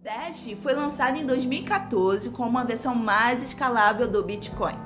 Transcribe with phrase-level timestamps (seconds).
[0.00, 4.76] Dash foi lançado em 2014 como uma versão mais escalável do Bitcoin.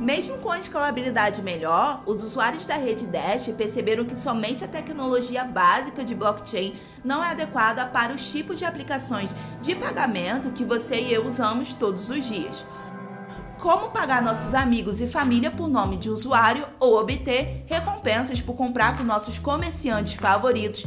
[0.00, 5.44] Mesmo com a escalabilidade melhor, os usuários da rede Dash perceberam que somente a tecnologia
[5.44, 6.74] básica de blockchain
[7.04, 9.30] não é adequada para os tipos de aplicações
[9.62, 12.64] de pagamento que você e eu usamos todos os dias.
[13.60, 18.96] Como pagar nossos amigos e família por nome de usuário ou obter recompensas por comprar
[18.96, 20.84] com nossos comerciantes favoritos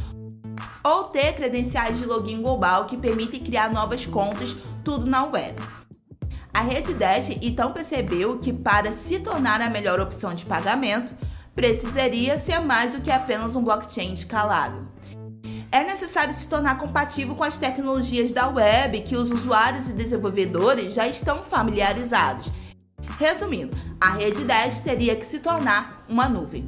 [0.83, 5.55] ou ter credenciais de login global que permitem criar novas contas, tudo na web.
[6.53, 11.13] A rede Dash então percebeu que para se tornar a melhor opção de pagamento,
[11.55, 14.83] precisaria ser mais do que apenas um blockchain escalável.
[15.71, 20.95] É necessário se tornar compatível com as tecnologias da web que os usuários e desenvolvedores
[20.95, 22.51] já estão familiarizados.
[23.19, 26.67] Resumindo, a rede Dash teria que se tornar uma nuvem.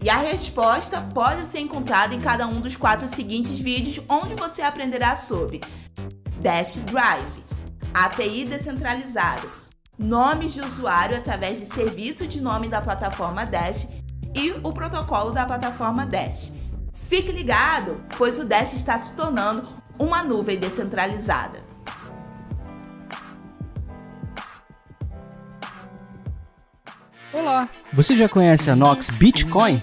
[0.00, 4.62] E a resposta pode ser encontrada em cada um dos quatro seguintes vídeos, onde você
[4.62, 5.60] aprenderá sobre
[6.40, 7.44] Dash Drive,
[7.92, 9.50] API descentralizado,
[9.98, 13.88] nomes de usuário através de serviço de nome da plataforma Dash
[14.32, 16.52] e o protocolo da plataforma Dash.
[16.94, 19.66] Fique ligado, pois o Dash está se tornando
[19.98, 21.66] uma nuvem descentralizada.
[27.32, 29.82] Olá, você já conhece a Nox Bitcoin?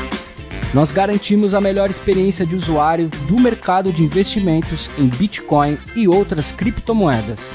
[0.73, 6.53] Nós garantimos a melhor experiência de usuário do mercado de investimentos em Bitcoin e outras
[6.53, 7.53] criptomoedas.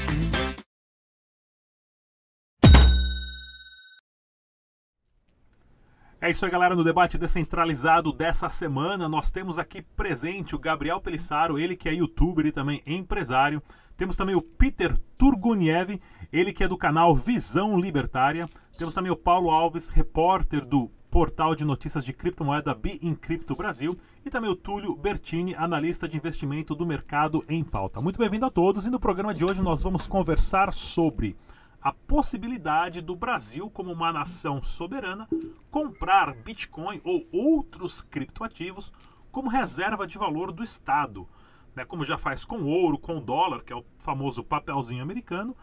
[6.21, 6.75] É isso aí, galera.
[6.75, 11.93] No debate descentralizado dessa semana, nós temos aqui presente o Gabriel Pelissaro, ele que é
[11.93, 13.63] youtuber e também empresário.
[13.95, 15.99] Temos também o Peter Turguniev,
[16.31, 18.47] ele que é do canal Visão Libertária.
[18.77, 23.97] Temos também o Paulo Alves, repórter do portal de notícias de criptomoeda Bi Encrypto Brasil,
[24.25, 28.01] e também o Túlio Bertini, analista de investimento do mercado em pauta.
[28.01, 31.35] Muito bem-vindo a todos e no programa de hoje nós vamos conversar sobre
[31.81, 35.27] a possibilidade do Brasil, como uma nação soberana,
[35.71, 38.91] comprar Bitcoin ou outros criptoativos
[39.31, 41.27] como reserva de valor do Estado,
[41.75, 45.55] né, como já faz com ouro, com dólar, que é o famoso papelzinho americano,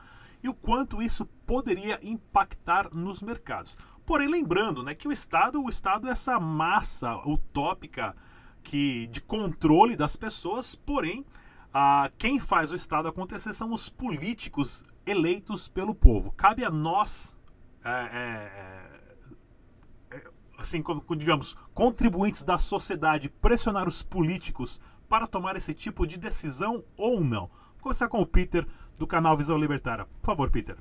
[0.43, 3.77] e o quanto isso poderia impactar nos mercados.
[4.07, 8.15] Porém, lembrando né, que o Estado, o Estado é essa massa utópica
[8.63, 11.25] que, de controle das pessoas, porém,
[11.73, 16.33] a, quem faz o Estado acontecer são os políticos eleitos pelo povo.
[16.33, 17.37] Cabe a nós,
[17.83, 25.73] é, é, é, assim como, digamos, contribuintes da sociedade, pressionar os políticos para tomar esse
[25.73, 27.49] tipo de decisão ou não.
[27.75, 28.67] Vou começar com o Peter,
[28.97, 30.07] do canal Visão Libertária.
[30.21, 30.77] Por favor, Peter.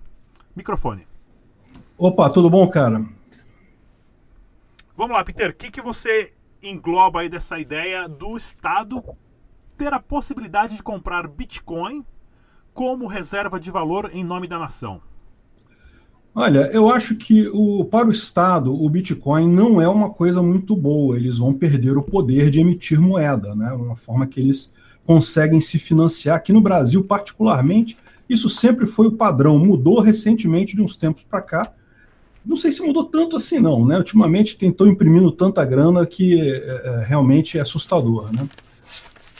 [0.55, 1.12] Microfone.
[1.97, 3.05] Opa, tudo bom, cara?
[4.95, 5.49] Vamos lá, Peter.
[5.49, 9.03] O que, que você engloba aí dessa ideia do Estado
[9.77, 12.05] ter a possibilidade de comprar Bitcoin
[12.73, 15.01] como reserva de valor em nome da nação?
[16.35, 20.75] Olha, eu acho que o, para o Estado o Bitcoin não é uma coisa muito
[20.75, 21.15] boa.
[21.15, 23.71] Eles vão perder o poder de emitir moeda, né?
[23.71, 24.73] Uma forma que eles
[25.05, 26.37] conseguem se financiar.
[26.37, 27.97] Aqui no Brasil, particularmente,
[28.33, 29.57] isso sempre foi o padrão.
[29.57, 31.73] Mudou recentemente de uns tempos para cá.
[32.45, 33.85] Não sei se mudou tanto assim, não.
[33.85, 33.97] Né?
[33.97, 38.31] Ultimamente tentou imprimindo tanta grana que é, é, realmente é assustador.
[38.33, 38.47] Né?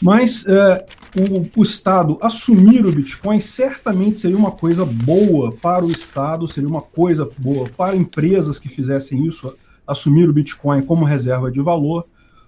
[0.02, 0.86] Mas é,
[1.18, 6.70] o, o, Estado assumir o Bitcoin certamente seria uma coisa boa para o Estado, seria
[6.70, 9.56] uma coisa boa para empresas que fizessem isso,
[9.86, 12.08] assumir o Bitcoin como reserva de valor,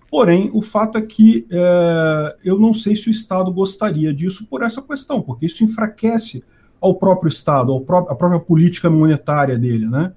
[0.10, 4.62] Porém, o fato é que é, eu não sei se o Estado gostaria disso por
[4.62, 6.44] essa questão, porque isso enfraquece
[6.80, 10.13] ao próprio Estado, ao pró a própria política monetária dele, né?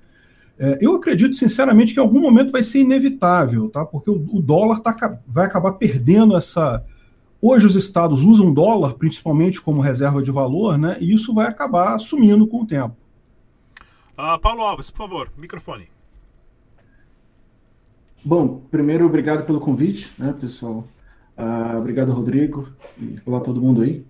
[0.59, 3.85] É, eu acredito, sinceramente, que em algum momento vai ser inevitável, tá?
[3.87, 6.85] Porque o, o dólar tá, vai acabar perdendo essa.
[7.41, 10.97] Hoje os estados usam dólar principalmente como reserva de valor, né?
[11.01, 12.97] E isso vai acabar sumindo com o tempo.
[14.19, 15.89] Uh, Paulo Alves, por favor, microfone.
[18.25, 20.85] Bom, primeiro, obrigado pelo convite, né, pessoal?
[21.37, 22.69] Uh, obrigado, Rodrigo,
[23.01, 24.05] e olá todo mundo aí.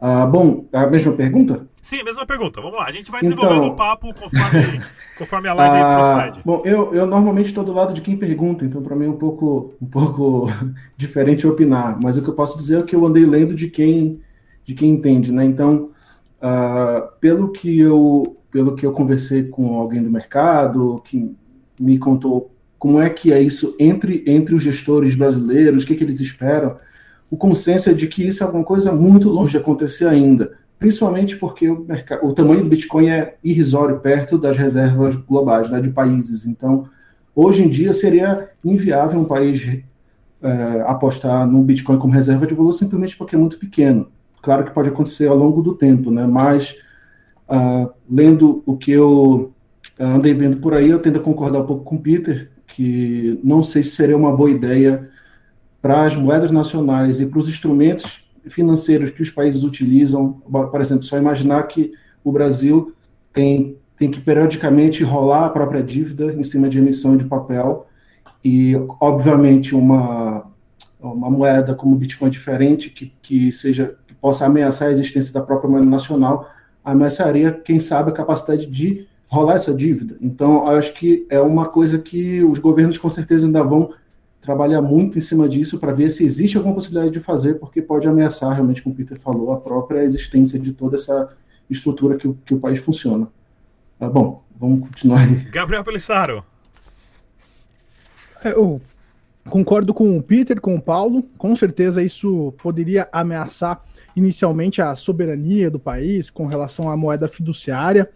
[0.00, 1.66] Uh, bom, a mesma pergunta?
[1.82, 2.60] Sim, mesma pergunta.
[2.60, 2.86] Vamos lá.
[2.86, 4.80] A gente vai desenvolvendo então, o papo conforme,
[5.18, 6.42] conforme a live uh, procede.
[6.44, 9.16] Bom, eu, eu normalmente estou do lado de quem pergunta, então para mim é um
[9.16, 10.46] pouco, um pouco
[10.96, 11.98] diferente opinar.
[12.02, 14.20] Mas o que eu posso dizer é que eu andei lendo de quem,
[14.64, 15.44] de quem entende, né?
[15.44, 15.90] Então,
[17.20, 21.34] pelo que eu pelo que eu conversei com alguém do mercado, que
[21.80, 22.53] me contou
[22.84, 26.76] como é que é isso entre, entre os gestores brasileiros, o que, que eles esperam,
[27.30, 31.34] o consenso é de que isso é alguma coisa muito longe de acontecer ainda, principalmente
[31.34, 35.88] porque o, mercado, o tamanho do Bitcoin é irrisório perto das reservas globais, né, de
[35.88, 36.44] países.
[36.44, 36.84] Então,
[37.34, 39.66] hoje em dia seria inviável um país
[40.42, 44.08] é, apostar no Bitcoin como reserva de valor simplesmente porque é muito pequeno.
[44.42, 46.76] Claro que pode acontecer ao longo do tempo, né, mas
[47.46, 49.52] Uh, lendo o que eu
[49.98, 53.38] ah, andei vendo por aí, eu tendo a concordar um pouco com o Peter, que
[53.44, 55.08] não sei se seria uma boa ideia
[55.80, 60.32] para as moedas nacionais e para os instrumentos financeiros que os países utilizam.
[60.50, 61.92] Por exemplo, só imaginar que
[62.24, 62.92] o Brasil
[63.32, 67.86] tem, tem que periodicamente rolar a própria dívida em cima de emissão de papel
[68.44, 70.46] e, obviamente, uma,
[71.00, 75.40] uma moeda como o Bitcoin diferente que, que seja que possa ameaçar a existência da
[75.40, 76.50] própria moeda nacional
[76.84, 80.16] ameaçaria, quem sabe, a capacidade de rolar essa dívida.
[80.20, 83.92] Então, acho que é uma coisa que os governos com certeza ainda vão
[84.40, 88.06] trabalhar muito em cima disso para ver se existe alguma possibilidade de fazer, porque pode
[88.06, 91.30] ameaçar, realmente, como o Peter falou, a própria existência de toda essa
[91.68, 93.26] estrutura que, que o país funciona.
[93.98, 95.36] Ah, bom, vamos continuar aí.
[95.50, 96.44] Gabriel Pelissaro.
[98.44, 98.80] É, eu
[99.48, 101.24] concordo com o Peter, com o Paulo.
[101.38, 103.82] Com certeza isso poderia ameaçar
[104.14, 108.10] inicialmente a soberania do país com relação à moeda fiduciária,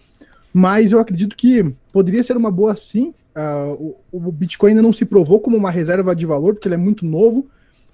[0.58, 3.14] mas eu acredito que poderia ser uma boa sim.
[3.36, 6.74] Uh, o, o, Bitcoin ainda não se provou como uma reserva de valor, porque ele
[6.74, 7.46] é muito novo,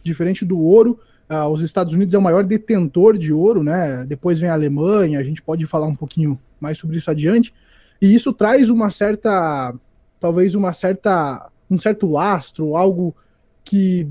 [0.03, 0.99] diferente do ouro.
[1.29, 4.07] Uh, os Estados Unidos é o maior detentor de ouro, né?
[4.07, 7.53] Depois vem a Alemanha, a gente pode falar um pouquinho mais sobre isso adiante.
[8.01, 9.75] E isso traz uma certa,
[10.19, 13.15] talvez uma certa, um certo lastro, algo
[13.63, 14.09] que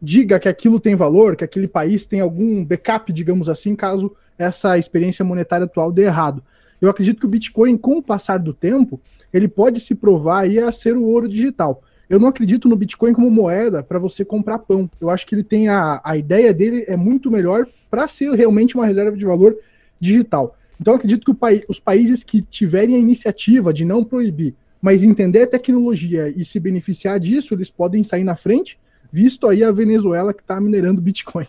[0.00, 4.76] diga que aquilo tem valor, que aquele país tem algum backup, digamos assim, caso essa
[4.76, 6.42] experiência monetária atual dê errado.
[6.84, 9.00] Eu acredito que o Bitcoin, com o passar do tempo,
[9.32, 11.82] ele pode se provar aí a ser o ouro digital.
[12.08, 14.90] Eu não acredito no Bitcoin como moeda para você comprar pão.
[15.00, 18.74] Eu acho que ele tem a, a ideia dele é muito melhor para ser realmente
[18.74, 19.56] uma reserva de valor
[19.98, 20.56] digital.
[20.80, 21.38] Então eu acredito que o,
[21.68, 26.60] os países que tiverem a iniciativa de não proibir, mas entender a tecnologia e se
[26.60, 28.78] beneficiar disso, eles podem sair na frente
[29.10, 31.46] visto aí a Venezuela que está minerando Bitcoin.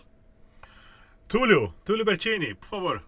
[1.26, 3.02] Túlio, Túlio Bertini, por favor.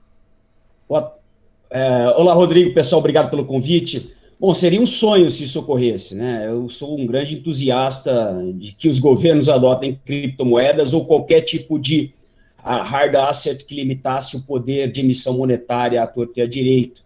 [1.70, 4.14] É, olá, Rodrigo, pessoal, obrigado pelo convite.
[4.40, 6.46] Bom, seria um sonho se isso ocorresse, né?
[6.46, 12.14] Eu sou um grande entusiasta de que os governos adotem criptomoedas ou qualquer tipo de
[12.62, 17.04] hard asset que limitasse o poder de emissão monetária à torta e à direito.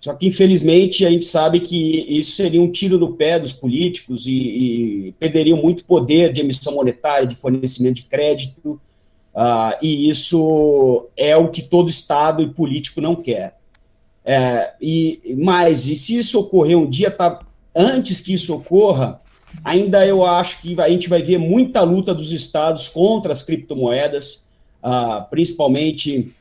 [0.00, 4.26] Só que, infelizmente, a gente sabe que isso seria um tiro no pé dos políticos
[4.26, 4.32] e,
[5.08, 8.80] e perderiam muito poder de emissão monetária, de fornecimento de crédito,
[9.34, 13.56] uh, e isso é o que todo Estado e político não quer.
[14.24, 17.40] É, e mais, e se isso ocorrer um dia, tá,
[17.74, 19.20] antes que isso ocorra,
[19.62, 24.48] ainda eu acho que a gente vai ver muita luta dos Estados contra as criptomoedas,
[24.82, 26.34] uh, principalmente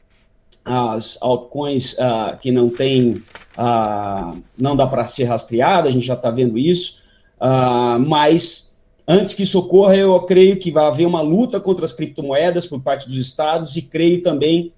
[0.63, 3.21] as altcoins uh, que não tem,
[3.57, 6.99] uh, não dá para ser rastreada, a gente já está vendo isso,
[7.41, 11.91] uh, mas antes que isso ocorra, eu creio que vai haver uma luta contra as
[11.91, 14.71] criptomoedas por parte dos estados e creio também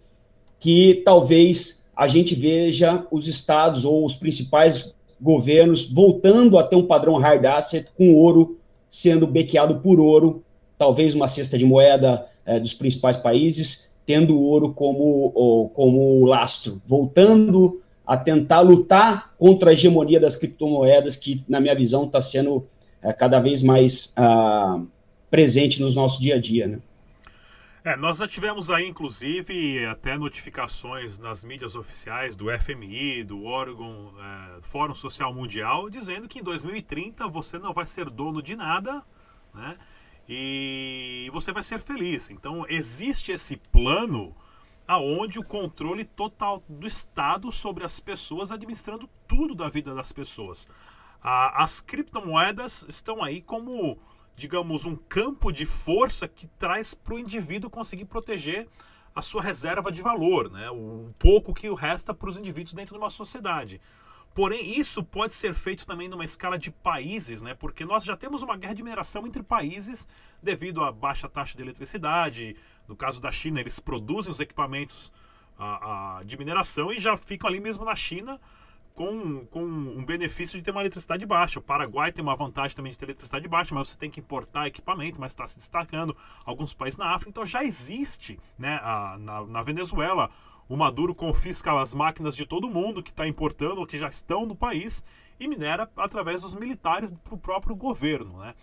[0.60, 6.86] que talvez a gente veja os estados ou os principais governos voltando a ter um
[6.86, 8.58] padrão hard asset com ouro
[8.90, 10.44] sendo bequeado por ouro,
[10.78, 17.82] talvez uma cesta de moeda eh, dos principais países, tendo ouro como, como lastro, voltando
[18.06, 22.66] a tentar lutar contra a hegemonia das criptomoedas, que, na minha visão, está sendo
[23.02, 24.86] é, cada vez mais uh,
[25.30, 26.68] presente no nosso dia a dia.
[26.68, 26.80] Né?
[27.86, 34.12] É, nós já tivemos aí, inclusive, até notificações nas mídias oficiais do FMI, do órgão
[34.18, 39.04] é, Fórum Social Mundial, dizendo que em 2030 você não vai ser dono de nada,
[39.54, 39.78] né?
[40.28, 42.32] e você vai ser feliz.
[42.32, 44.36] Então existe esse plano
[44.88, 50.68] aonde o controle total do Estado sobre as pessoas administrando tudo da vida das pessoas.
[51.22, 54.00] as criptomoedas estão aí como,
[54.36, 58.68] digamos, um campo de força que traz para o indivíduo conseguir proteger
[59.14, 60.70] a sua reserva de valor, né?
[60.70, 63.80] o pouco que resta para os indivíduos dentro de uma sociedade.
[64.34, 67.54] Porém, isso pode ser feito também numa escala de países, né?
[67.54, 70.06] Porque nós já temos uma guerra de mineração entre países
[70.44, 72.58] devido à baixa taxa de eletricidade.
[72.86, 75.10] No caso da China, eles produzem os equipamentos
[75.58, 78.38] a, a, de mineração e já ficam ali mesmo na China
[78.96, 81.60] com, com um benefício de ter uma eletricidade baixa.
[81.60, 84.68] O Paraguai tem uma vantagem também de ter eletricidade baixa, mas você tem que importar
[84.68, 86.16] equipamento, mas está se destacando.
[86.46, 88.80] Alguns países na África, então já existe, né?
[88.82, 90.30] A, na, na Venezuela
[90.68, 94.46] o Maduro confisca as máquinas de todo mundo que está importando ou que já estão
[94.46, 95.04] no país
[95.40, 98.40] e minera através dos militares para o próprio governo.
[98.40, 98.56] Né?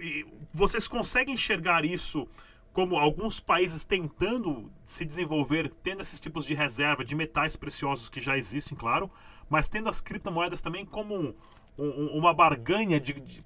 [0.00, 2.28] E vocês conseguem enxergar isso
[2.72, 8.20] como alguns países tentando se desenvolver, tendo esses tipos de reserva de metais preciosos que
[8.20, 9.10] já existem, claro,
[9.48, 11.34] mas tendo as criptomoedas também como um,
[11.78, 13.00] um, uma barganha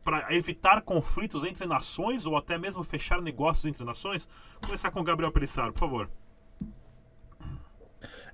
[0.04, 4.28] para evitar conflitos entre nações ou até mesmo fechar negócios entre nações?
[4.54, 6.11] Vou começar com o Gabriel Pelissaro, por favor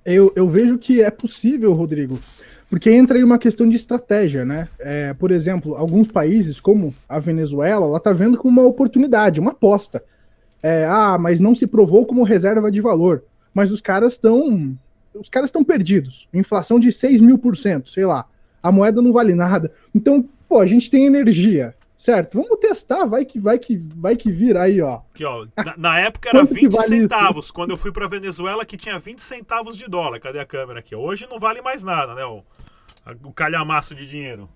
[0.05, 2.19] eu, eu vejo que é possível, Rodrigo,
[2.69, 4.67] porque entra aí uma questão de estratégia, né?
[4.79, 9.51] É, por exemplo, alguns países, como a Venezuela, ela tá vendo como uma oportunidade, uma
[9.51, 10.03] aposta.
[10.63, 13.25] É, ah, mas não se provou como reserva de valor.
[13.53, 14.75] Mas os caras estão.
[15.13, 16.27] Os caras estão perdidos.
[16.33, 18.25] Inflação de 6 mil por cento, sei lá.
[18.63, 19.71] A moeda não vale nada.
[19.93, 21.75] Então, pô, a gente tem energia.
[21.95, 24.99] Certo, vamos testar, vai que vai que vai que vira aí, ó.
[25.13, 27.53] Aqui, ó na, na época era 20 vale centavos, isso?
[27.53, 30.19] quando eu fui para Venezuela que tinha 20 centavos de dólar.
[30.19, 30.95] Cadê a câmera aqui?
[30.95, 32.25] Hoje não vale mais nada, né?
[32.25, 32.43] O,
[33.23, 34.49] o calhamaço de dinheiro.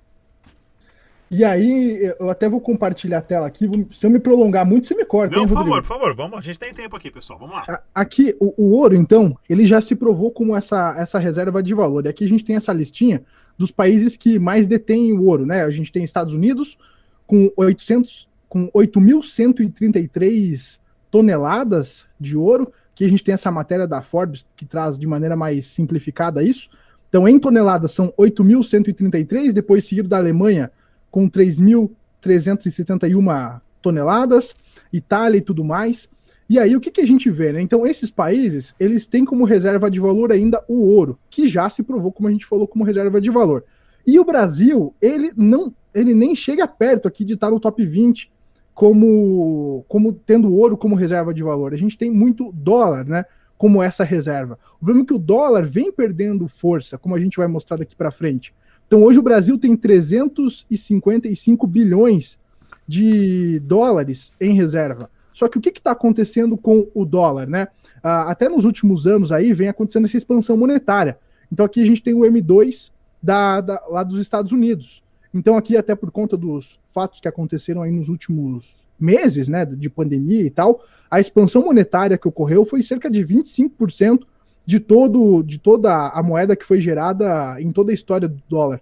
[1.30, 3.70] E aí, eu até vou compartilhar a tela aqui.
[3.92, 5.36] Se eu me prolongar muito, você me corta.
[5.36, 6.16] Não, hein, por favor, por favor.
[6.16, 7.38] Vamos, a gente tem tempo aqui, pessoal.
[7.38, 7.84] Vamos lá.
[7.94, 12.06] Aqui, o, o, ouro, então, ele já se provou como essa, essa reserva de valor.
[12.06, 13.24] E aqui a gente tem essa listinha
[13.58, 15.64] dos países que mais detêm o ouro, né?
[15.64, 16.78] A gente tem Estados Unidos,
[17.26, 20.80] com 800, com 8.133
[21.12, 25.36] toneladas de ouro, que a gente tem essa matéria da Forbes que traz de maneira
[25.36, 26.70] mais simplificada isso.
[27.10, 30.72] Então, em toneladas são 8.133, depois seguido da Alemanha
[31.10, 34.54] com 3.371 toneladas,
[34.92, 36.10] Itália e tudo mais.
[36.50, 37.52] E aí, o que, que a gente vê?
[37.52, 37.62] Né?
[37.62, 41.84] Então, esses países, eles têm como reserva de valor ainda o ouro, que já se
[41.84, 43.66] provou, como a gente falou, como reserva de valor.
[44.06, 48.32] E o Brasil, ele não ele nem chega perto aqui de estar no top 20
[48.74, 51.74] como, como tendo ouro como reserva de valor.
[51.74, 53.26] A gente tem muito dólar, né?
[53.58, 54.60] Como essa reserva.
[54.76, 57.96] O problema é que o dólar vem perdendo força, como a gente vai mostrar daqui
[57.96, 58.54] para frente.
[58.88, 62.40] Então, hoje o Brasil tem 355 bilhões
[62.88, 65.10] de dólares em reserva.
[65.34, 67.68] Só que o que está acontecendo com o dólar, né?
[68.02, 71.20] Ah, até nos últimos anos aí vem acontecendo essa expansão monetária.
[71.52, 72.92] Então aqui a gente tem o M2
[73.22, 75.04] da, da, lá dos Estados Unidos.
[75.34, 79.90] Então, aqui, até por conta dos fatos que aconteceram aí nos últimos meses, né, de
[79.90, 84.22] pandemia e tal, a expansão monetária que ocorreu foi cerca de 25%
[84.68, 88.82] de, todo, de toda a moeda que foi gerada em toda a história do dólar.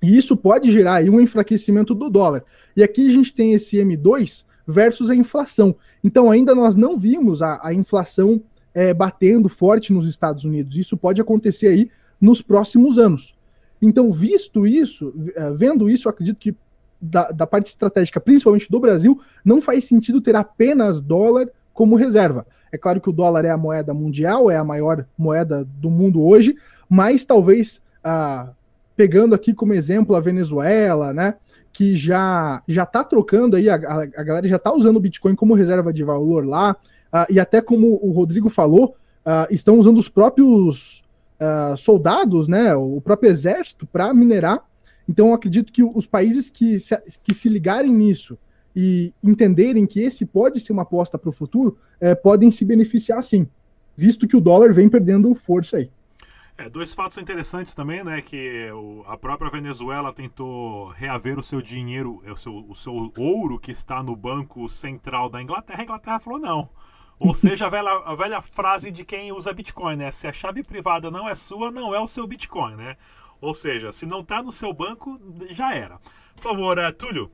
[0.00, 2.44] E isso pode gerar aí um enfraquecimento do dólar.
[2.76, 5.74] E aqui a gente tem esse M2 versus a inflação.
[6.04, 8.40] Então, ainda nós não vimos a, a inflação
[8.72, 10.76] é, batendo forte nos Estados Unidos.
[10.76, 11.90] Isso pode acontecer aí
[12.20, 13.34] nos próximos anos.
[13.80, 16.54] Então, visto isso, eh, vendo isso, acredito que
[17.00, 21.48] da, da, parte estratégica, principalmente do Brasil, não faz sentido ter apenas dólar
[21.82, 22.46] como reserva.
[22.70, 26.24] É claro que o dólar é a moeda mundial, é a maior moeda do mundo
[26.24, 26.54] hoje,
[26.88, 28.50] mas talvez ah,
[28.96, 31.34] pegando aqui como exemplo a Venezuela, né,
[31.72, 35.54] que já já está trocando aí, a, a, galera já está usando o Bitcoin como
[35.54, 36.76] reserva de valor lá,
[37.12, 38.94] ah, e até como o Rodrigo falou,
[39.26, 41.02] ah, estão usando os próprios
[41.40, 44.60] uh, soldados, né, o próprio exército, para minerar.
[45.08, 48.38] Então, acredito que os países que se, que se ligarem nisso
[48.74, 53.22] e entenderem que esse pode ser uma aposta para o futuro, é, podem se beneficiar
[53.22, 53.46] sim,
[53.96, 55.90] visto que o dólar vem perdendo força aí.
[56.56, 58.20] É, dois fatos interessantes também, né?
[58.20, 63.58] Que o, a própria Venezuela tentou reaver o seu dinheiro, o seu, o seu ouro
[63.58, 65.80] que está no Banco Central da Inglaterra.
[65.80, 66.68] A Inglaterra falou: não,
[67.18, 70.10] ou seja, a velha, a velha frase de quem usa Bitcoin, né?
[70.10, 72.96] Se a chave privada não é sua, não é o seu Bitcoin, né?
[73.40, 75.98] Ou seja, se não está no seu banco, já era.
[76.36, 77.30] Por favor, é, Túlio.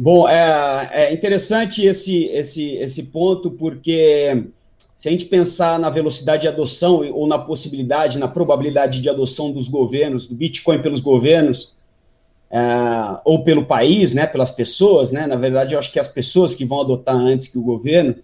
[0.00, 4.44] Bom, é, é interessante esse, esse, esse ponto, porque
[4.94, 9.50] se a gente pensar na velocidade de adoção ou na possibilidade, na probabilidade de adoção
[9.50, 11.74] dos governos, do Bitcoin pelos governos,
[12.48, 16.54] uh, ou pelo país, né, pelas pessoas, né, na verdade eu acho que as pessoas
[16.54, 18.14] que vão adotar antes que o governo,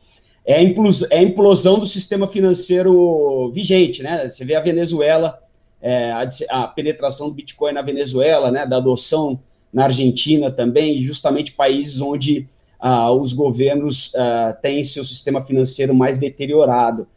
[0.46, 5.42] é a, implosão, é a implosão do sistema financeiro vigente, né, você vê a Venezuela,
[5.82, 9.40] é, a, a, penetração do Bitcoin na Venezuela, né, da adoção
[9.74, 12.46] na Argentina também, justamente países onde
[12.80, 17.08] uh, os governos uh, têm seu sistema financeiro mais deteriorado.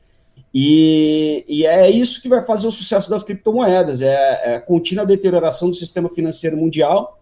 [0.54, 4.08] E, e, é isso que vai fazer o sucesso das criptomoedas, é,
[4.44, 7.20] é, a contínua deterioração do sistema financeiro mundial.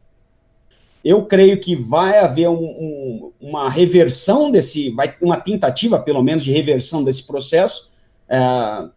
[1.04, 6.44] Eu creio que vai haver um, um, uma reversão desse, vai uma tentativa, pelo menos,
[6.44, 7.90] de reversão desse processo,
[8.30, 8.40] é,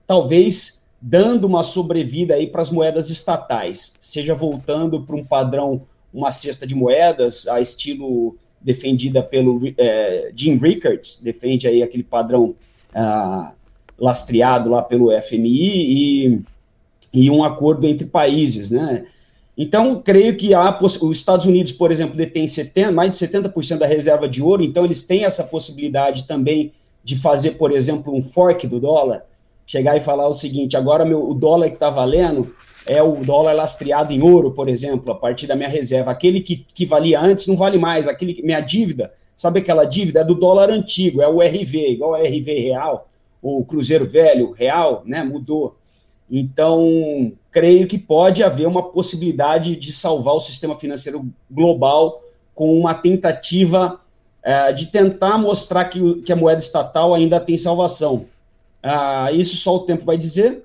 [0.07, 6.30] talvez dando uma sobrevida aí para as moedas estatais, seja voltando para um padrão, uma
[6.30, 12.54] cesta de moedas, a estilo defendida pelo é, Jim Rickards, defende aí aquele padrão
[12.94, 13.52] ah,
[13.98, 16.40] lastreado lá pelo FMI e,
[17.14, 19.06] e um acordo entre países, né?
[19.56, 23.86] Então, creio que há, os Estados Unidos, por exemplo, detém 70, mais de 70% da
[23.86, 26.72] reserva de ouro, então eles têm essa possibilidade também
[27.02, 29.24] de fazer, por exemplo, um fork do dólar,
[29.66, 32.54] chegar e falar o seguinte, agora meu, o dólar que está valendo
[32.87, 36.11] é o dólar lastreado em ouro, por exemplo, a partir da minha reserva.
[36.11, 40.20] Aquele que, que valia antes não vale mais, aquele minha dívida, sabe aquela dívida?
[40.20, 43.08] É do dólar antigo, é o RV, igual o RV real,
[43.42, 45.76] o Cruzeiro Velho, Real, né, mudou.
[46.30, 52.23] Então, creio que pode haver uma possibilidade de salvar o sistema financeiro global
[52.54, 54.00] com uma tentativa
[54.42, 58.26] é, de tentar mostrar que, que, a moeda estatal ainda tem salvação.
[58.82, 60.64] Ah, isso só o tempo vai dizer,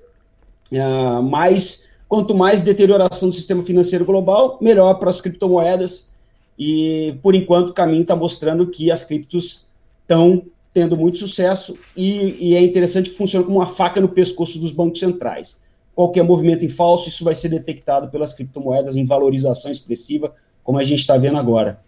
[0.74, 6.14] ah, mas quanto mais deterioração do sistema financeiro global, melhor para as criptomoedas.
[6.58, 9.68] E, por enquanto, o caminho está mostrando que as criptos
[10.02, 14.58] estão tendo muito sucesso e, e, é interessante que funciona como uma faca no pescoço
[14.58, 15.60] dos bancos centrais.
[15.94, 20.34] Qualquer movimento em falso, isso vai ser detectado pelas criptomoedas em valorização expressiva,
[20.64, 21.78] como a gente está vendo agora.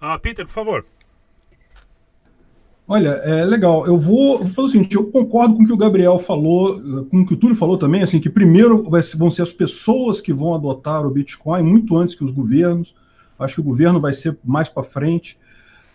[0.00, 0.86] Ah, Peter, por favor.
[2.92, 3.86] Olha, é legal.
[3.86, 6.78] Eu vou, vou fazer o seguinte: eu concordo com o que o Gabriel falou,
[7.08, 8.84] com o que o Túlio falou também, assim, que primeiro
[9.16, 12.94] vão ser as pessoas que vão adotar o Bitcoin, muito antes que os governos.
[13.38, 15.38] Acho que o governo vai ser mais para frente.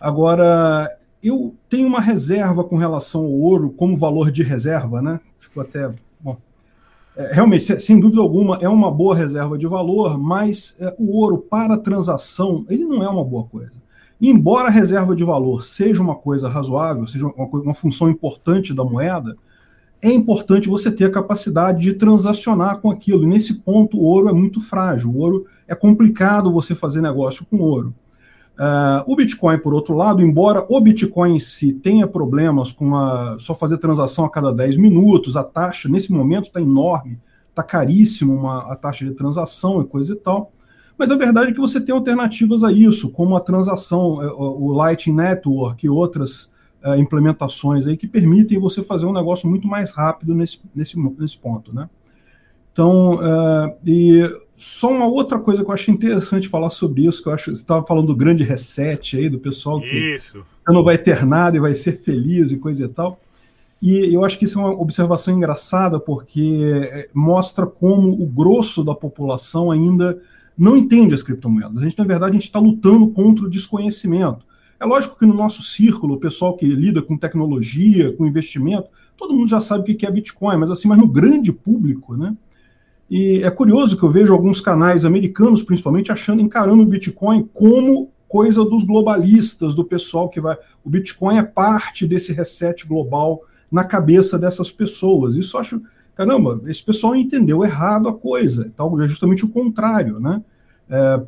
[0.00, 0.90] Agora,
[1.22, 5.20] eu tenho uma reserva com relação ao ouro como valor de reserva, né?
[5.38, 5.94] Ficou até.
[6.20, 6.36] Bom,
[7.16, 11.38] é, realmente, sem dúvida alguma, é uma boa reserva de valor, mas é, o ouro
[11.38, 13.70] para transação, ele não é uma boa coisa.
[14.20, 18.84] Embora a reserva de valor seja uma coisa razoável, seja uma, uma função importante da
[18.84, 19.36] moeda,
[20.00, 23.24] é importante você ter a capacidade de transacionar com aquilo.
[23.24, 25.10] E nesse ponto, o ouro é muito frágil.
[25.10, 27.94] O ouro é complicado você fazer negócio com ouro.
[28.58, 33.36] Uh, o Bitcoin, por outro lado, embora o Bitcoin em si tenha problemas com a,
[33.38, 38.34] só fazer transação a cada 10 minutos, a taxa nesse momento está enorme, está caríssimo
[38.34, 40.52] uma, a taxa de transação e coisa e tal.
[40.98, 44.72] Mas a verdade é que você tem alternativas a isso, como a transação, é, o
[44.72, 46.50] Lightning Network e outras
[46.84, 51.38] uh, implementações aí que permitem você fazer um negócio muito mais rápido nesse, nesse, nesse
[51.38, 51.88] ponto, né?
[52.72, 57.28] Então, uh, e só uma outra coisa que eu acho interessante falar sobre isso, que
[57.28, 60.44] eu acho você estava falando do grande reset aí, do pessoal que isso.
[60.66, 63.20] não vai ter nada e vai ser feliz e coisa e tal.
[63.80, 68.94] E eu acho que isso é uma observação engraçada, porque mostra como o grosso da
[68.94, 70.20] população ainda
[70.58, 71.78] não entende as criptomoedas.
[71.78, 74.44] A gente, na verdade, a gente está lutando contra o desconhecimento.
[74.80, 79.34] É lógico que no nosso círculo, o pessoal que lida com tecnologia, com investimento, todo
[79.34, 82.36] mundo já sabe o que é Bitcoin, mas assim, mas no grande público, né?
[83.10, 88.10] E é curioso que eu vejo alguns canais americanos, principalmente, achando, encarando o Bitcoin como
[88.28, 90.56] coisa dos globalistas, do pessoal que vai.
[90.84, 93.42] O Bitcoin é parte desse reset global
[93.72, 95.36] na cabeça dessas pessoas.
[95.36, 95.82] Isso eu acho.
[96.18, 98.72] Caramba, esse pessoal entendeu errado a coisa.
[98.76, 100.42] Tal, é justamente o contrário, né?
[100.90, 101.22] É,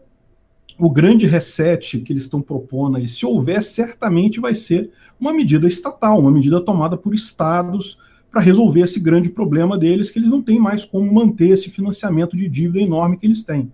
[0.77, 5.69] o grande reset que eles estão propondo aí, se houver, certamente vai ser uma medida
[5.69, 7.99] estatal, uma medida tomada por estados
[8.33, 12.37] para resolver esse grande problema deles, que eles não têm mais como manter esse financiamento
[12.37, 13.73] de dívida enorme que eles têm.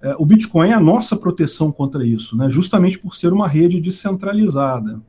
[0.00, 2.48] É, o Bitcoin é a nossa proteção contra isso, né?
[2.50, 5.00] justamente por ser uma rede descentralizada.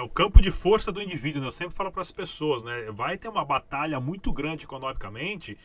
[0.00, 1.46] É o campo de força do indivíduo, né?
[1.46, 2.86] eu sempre falo para as pessoas, né?
[2.90, 5.58] vai ter uma batalha muito grande economicamente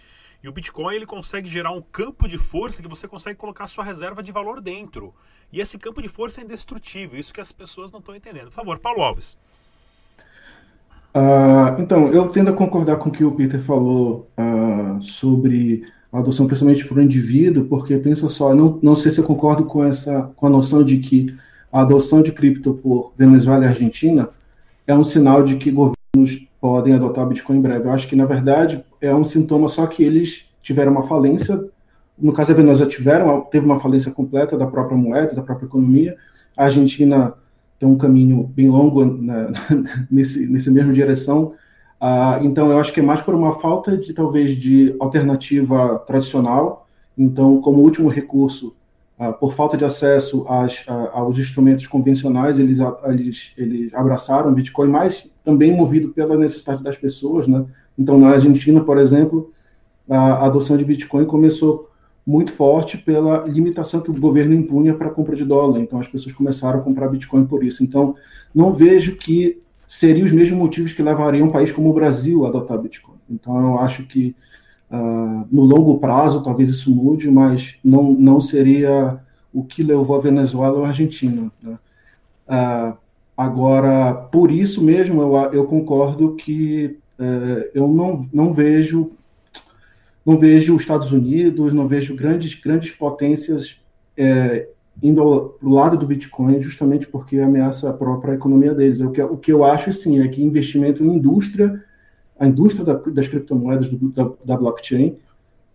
[0.44, 3.86] e o Bitcoin ele consegue gerar um campo de força que você consegue colocar sua
[3.86, 5.14] reserva de valor dentro.
[5.54, 8.48] E esse campo de força é indestrutível, isso que as pessoas não estão entendendo.
[8.48, 9.38] Por favor, Paulo Alves.
[11.16, 16.20] Uh, então, eu tendo a concordar com o que o Peter falou uh, sobre a
[16.20, 19.82] adoção principalmente por um indivíduo, porque pensa só, não, não sei se eu concordo com
[19.82, 21.34] essa com a noção de que
[21.76, 24.30] a adoção de cripto por Venezuela e Argentina
[24.88, 27.86] é um sinal de que governos podem adotar Bitcoin em breve.
[27.86, 31.60] Eu acho que, na verdade, é um sintoma só que eles tiveram uma falência
[32.18, 36.16] no caso da Venezuela tiveram, teve uma falência completa da própria moeda, da própria economia.
[36.56, 37.34] A Argentina
[37.78, 39.52] tem um caminho bem longo né,
[40.10, 41.54] nesse, nessa mesma direção.
[42.02, 46.88] Uh, então, eu acho que é mais por uma falta de, talvez, de alternativa tradicional.
[47.18, 48.76] Então, como último recurso,
[49.40, 55.32] por falta de acesso às, aos instrumentos convencionais, eles, eles, eles abraçaram o Bitcoin, mas
[55.44, 57.48] também movido pela necessidade das pessoas.
[57.48, 57.66] Né?
[57.98, 59.52] Então, na Argentina, por exemplo,
[60.10, 61.90] a adoção de Bitcoin começou
[62.28, 65.80] muito forte pela limitação que o governo impunha para a compra de dólar.
[65.80, 67.84] Então, as pessoas começaram a comprar Bitcoin por isso.
[67.84, 68.16] Então,
[68.54, 72.50] não vejo que seriam os mesmos motivos que levariam um país como o Brasil a
[72.50, 73.16] adotar Bitcoin.
[73.30, 74.36] Então, eu acho que
[74.92, 79.20] uh, no longo prazo talvez isso mude, mas não, não seria
[79.54, 81.52] o que levou a Venezuela ou a Argentina.
[81.62, 81.78] Né?
[82.48, 82.98] Uh,
[83.38, 89.12] agora, por isso mesmo, eu, eu concordo que uh, eu não, não vejo
[90.26, 93.80] não vejo os Estados Unidos, não vejo grandes grandes potências
[94.18, 94.68] é,
[95.02, 99.02] indo ao lado do Bitcoin justamente porque ameaça a própria economia deles.
[99.02, 101.84] O que, o que eu acho, sim, é que investimento em indústria,
[102.40, 105.18] a indústria da, das criptomoedas, do, da, da, blockchain,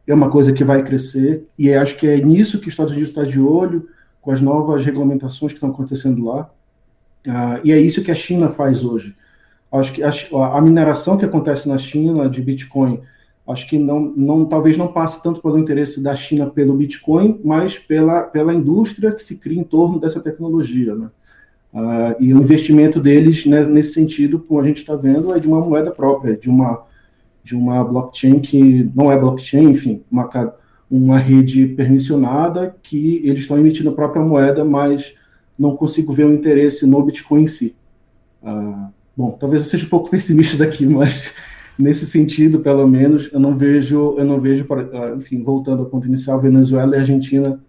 [0.06, 3.10] é uma coisa que vai crescer, e acho que é nisso que os Estados Unidos
[3.10, 3.88] está de olho,
[4.20, 6.50] com as novas regulamentações que estão acontecendo lá,
[7.26, 9.16] uh, e é isso que a China faz hoje.
[9.72, 13.00] Acho que a, a mineração que acontece na China de Bitcoin
[13.46, 17.78] acho que não, não, talvez não passe tanto pelo interesse da China pelo Bitcoin, mas
[17.78, 20.94] pela, pela indústria que se cria em torno dessa tecnologia.
[20.94, 21.08] Né?
[21.72, 25.46] Uh, e o investimento deles né, nesse sentido, como a gente está vendo, é de
[25.46, 26.82] uma moeda própria, de uma,
[27.44, 30.28] de uma blockchain que não é blockchain, enfim, uma,
[30.90, 35.14] uma rede permissionada que eles estão emitindo a própria moeda, mas
[35.56, 37.76] não consigo ver o interesse no Bitcoin em si.
[38.42, 41.32] Uh, bom, talvez eu seja um pouco pessimista daqui, mas
[41.78, 46.08] nesse sentido, pelo menos, eu não vejo, eu não vejo, ah, enfim, voltando ao ponto
[46.08, 47.60] inicial, Venezuela e Argentina,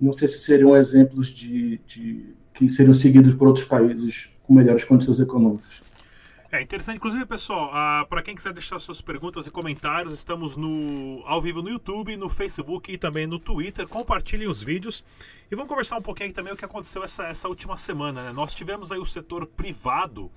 [0.00, 4.84] não sei se seriam exemplos de, de que seriam seguidos por outros países com melhores
[4.84, 5.80] condições econômicas.
[6.52, 11.22] É interessante, inclusive, pessoal, ah, para quem quiser deixar suas perguntas e comentários, estamos no
[11.24, 13.88] ao vivo no YouTube, no Facebook e também no Twitter.
[13.88, 15.02] Compartilhem os vídeos
[15.50, 18.24] e vamos conversar um pouquinho também o que aconteceu essa, essa última semana.
[18.24, 18.32] Né?
[18.32, 20.30] Nós tivemos aí o setor privado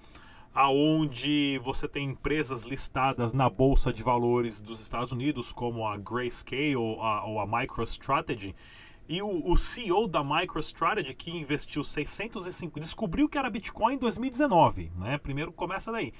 [0.54, 6.76] aonde você tem empresas listadas na bolsa de valores dos Estados Unidos, como a Grayscale
[6.76, 8.56] ou a, ou a MicroStrategy.
[9.08, 14.92] E o, o, CEO da MicroStrategy, que investiu 605, descobriu que era Bitcoin em 2019,
[14.96, 15.18] né?
[15.18, 16.13] Primeiro começa daí.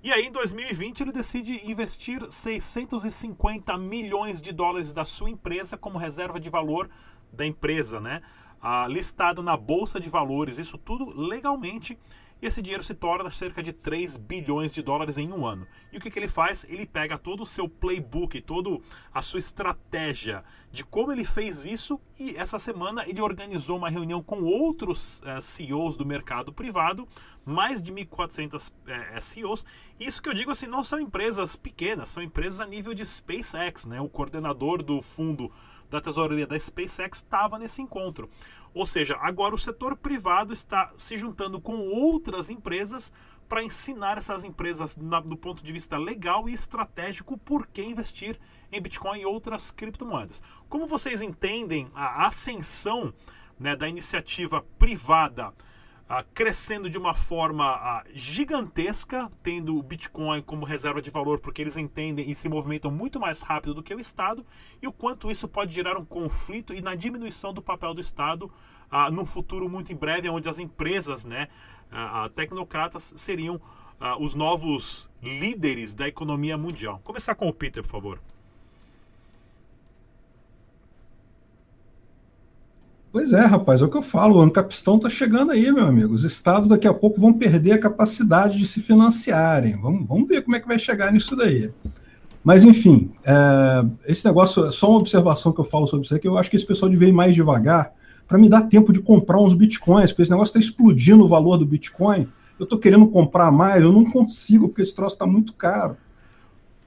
[0.00, 5.98] E aí, em 2020, ele decide investir 650 milhões de dólares da sua empresa como
[5.98, 6.88] reserva de valor
[7.32, 8.22] da empresa, né?
[8.60, 11.98] Ah, listado na bolsa de valores, isso tudo legalmente
[12.40, 15.66] e esse dinheiro se torna cerca de 3 bilhões de dólares em um ano.
[15.92, 16.64] E o que, que ele faz?
[16.68, 18.78] Ele pega todo o seu playbook, toda
[19.12, 24.22] a sua estratégia de como ele fez isso e essa semana ele organizou uma reunião
[24.22, 27.08] com outros eh, CEOs do mercado privado,
[27.44, 29.64] mais de 1.400 uh, CEOs.
[29.98, 33.86] Isso que eu digo assim, não são empresas pequenas, são empresas a nível de SpaceX,
[33.86, 34.00] né?
[34.00, 35.50] O coordenador do fundo
[35.90, 38.28] da tesouraria da SpaceX estava nesse encontro.
[38.74, 43.12] Ou seja, agora o setor privado está se juntando com outras empresas
[43.48, 48.38] para ensinar essas empresas, na, do ponto de vista legal e estratégico, por que investir
[48.70, 50.42] em Bitcoin e outras criptomoedas.
[50.68, 53.12] Como vocês entendem a ascensão
[53.58, 55.52] né, da iniciativa privada
[56.08, 61.60] ah, crescendo de uma forma ah, gigantesca, tendo o Bitcoin como reserva de valor, porque
[61.60, 64.44] eles entendem e se movimentam muito mais rápido do que o Estado,
[64.80, 68.50] e o quanto isso pode gerar um conflito e na diminuição do papel do Estado
[68.90, 71.48] ah, num futuro muito em breve, onde as empresas né,
[71.90, 73.60] ah, tecnocratas seriam
[74.00, 77.00] ah, os novos líderes da economia mundial.
[77.04, 78.20] Começar com o Peter, por favor.
[83.10, 86.14] Pois é, rapaz, é o que eu falo, o Ancapistão está chegando aí, meu amigo.
[86.14, 89.80] Os estados daqui a pouco vão perder a capacidade de se financiarem.
[89.80, 91.70] Vamos, vamos ver como é que vai chegar nisso daí.
[92.44, 96.28] Mas, enfim, é, esse negócio, é só uma observação que eu falo sobre isso aqui,
[96.28, 97.92] eu acho que esse pessoal devia ir mais devagar
[98.26, 101.56] para me dar tempo de comprar uns bitcoins, porque esse negócio está explodindo o valor
[101.56, 102.28] do bitcoin.
[102.58, 105.96] Eu estou querendo comprar mais, eu não consigo, porque esse troço está muito caro.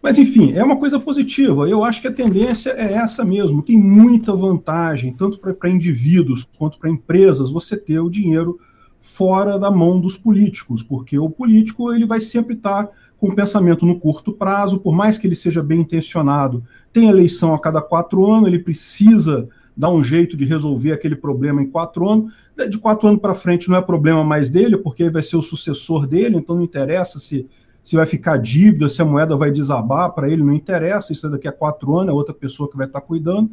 [0.02, 1.70] Mas, enfim, é uma coisa positiva.
[1.70, 3.62] Eu acho que a tendência é essa mesmo.
[3.62, 8.60] Tem muita vantagem, tanto para indivíduos quanto para empresas, você ter o dinheiro
[9.00, 13.36] fora da mão dos políticos, porque o político ele vai sempre estar tá com o
[13.36, 16.64] pensamento no curto prazo, por mais que ele seja bem intencionado.
[16.92, 21.62] Tem eleição a cada quatro anos, ele precisa dar um jeito de resolver aquele problema
[21.62, 22.34] em quatro anos.
[22.70, 26.08] De quatro anos para frente não é problema mais dele, porque vai ser o sucessor
[26.08, 27.48] dele, então não interessa se
[27.84, 31.30] se vai ficar dívida, se a moeda vai desabar, para ele não interessa, isso é
[31.30, 33.52] daqui a quatro anos, é outra pessoa que vai estar cuidando.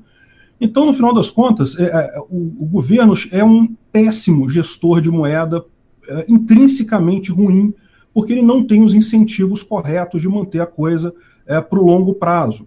[0.60, 5.10] Então, no final das contas, é, é, o, o, governo é um péssimo gestor de
[5.10, 5.64] moeda,
[6.08, 7.72] é, intrinsecamente ruim,
[8.12, 11.14] porque ele não tem os incentivos corretos de manter a coisa
[11.46, 12.66] é, para o longo prazo.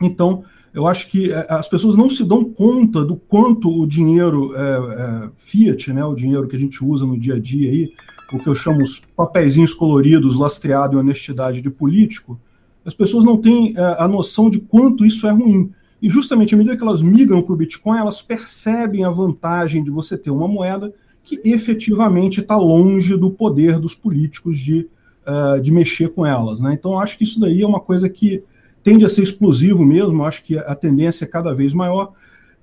[0.00, 4.54] Então, eu acho que é, as pessoas não se dão conta do quanto o dinheiro
[4.54, 7.90] é, é, fiat, né, o dinheiro que a gente usa no dia a dia aí,
[8.36, 12.38] o que eu chamo os papeizinhos coloridos lastreado em honestidade de político,
[12.84, 15.72] as pessoas não têm é, a noção de quanto isso é ruim.
[16.00, 19.90] E justamente à medida que elas migram para o Bitcoin, elas percebem a vantagem de
[19.90, 24.88] você ter uma moeda que efetivamente está longe do poder dos políticos de,
[25.26, 26.58] uh, de mexer com elas.
[26.58, 26.72] Né?
[26.72, 28.42] Então, acho que isso daí é uma coisa que
[28.82, 32.12] tende a ser explosivo mesmo, acho que a tendência é cada vez maior.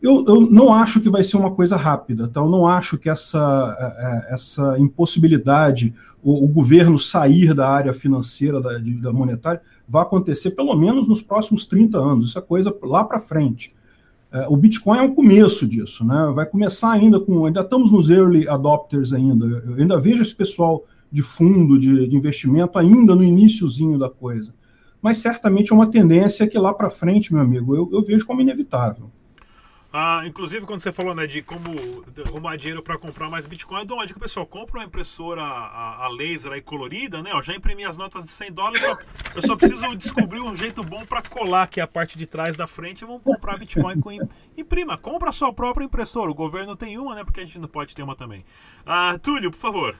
[0.01, 2.39] Eu, eu não acho que vai ser uma coisa rápida, tá?
[2.39, 7.93] eu não acho que essa, é, é, essa impossibilidade, o, o governo sair da área
[7.93, 12.41] financeira, da, de, da monetária, vai acontecer pelo menos nos próximos 30 anos, isso é
[12.41, 13.75] coisa lá para frente.
[14.31, 16.31] É, o Bitcoin é o começo disso, né?
[16.35, 17.45] Vai começar ainda com.
[17.45, 19.45] Ainda estamos nos early adopters ainda.
[19.45, 24.53] Eu ainda vejo esse pessoal de fundo de, de investimento ainda no iníciozinho da coisa
[25.01, 28.41] mas certamente é uma tendência que lá para frente, meu amigo, eu, eu vejo como
[28.41, 29.09] inevitável.
[29.99, 31.71] Ah, inclusive, quando você falou né, de como
[32.23, 36.05] arrumar dinheiro para comprar mais Bitcoin, eu dou uma dica, pessoal, compra uma impressora a,
[36.05, 37.31] a laser aí colorida, né?
[37.33, 41.03] Eu já imprimi as notas de 100 dólares, eu só preciso descobrir um jeito bom
[41.03, 44.11] para colar aqui a parte de trás da frente e vamos comprar Bitcoin com
[44.55, 44.99] imprima.
[44.99, 47.23] Compra a sua própria impressora, o governo tem uma, né?
[47.23, 48.45] Porque a gente não pode ter uma também.
[48.85, 49.97] Ah, Túlio, por favor.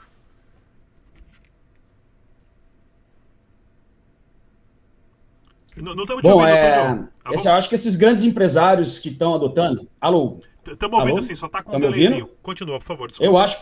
[5.75, 7.07] Não, estamos te Bom, ouvindo, é...
[7.27, 9.87] Tá Esse, eu acho que esses grandes empresários que estão adotando.
[9.99, 10.39] Alô?
[10.65, 12.29] Estamos ouvindo sim, só está com um delayzinho.
[12.41, 13.09] Continua, por favor.
[13.09, 13.29] Desculpa.
[13.29, 13.57] Eu acho.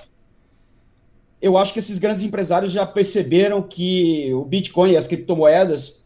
[1.41, 6.05] Eu acho que esses grandes empresários já perceberam que o Bitcoin e as criptomoedas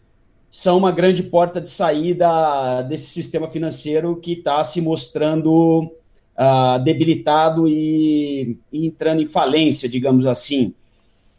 [0.51, 7.67] são uma grande porta de saída desse sistema financeiro que está se mostrando uh, debilitado
[7.67, 10.73] e, e, entrando em falência, digamos assim.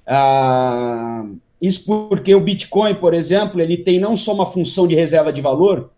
[0.06, 5.32] Uh, isso porque o Bitcoin, por exemplo, ele tem não só uma função de reserva
[5.32, 5.90] de valor,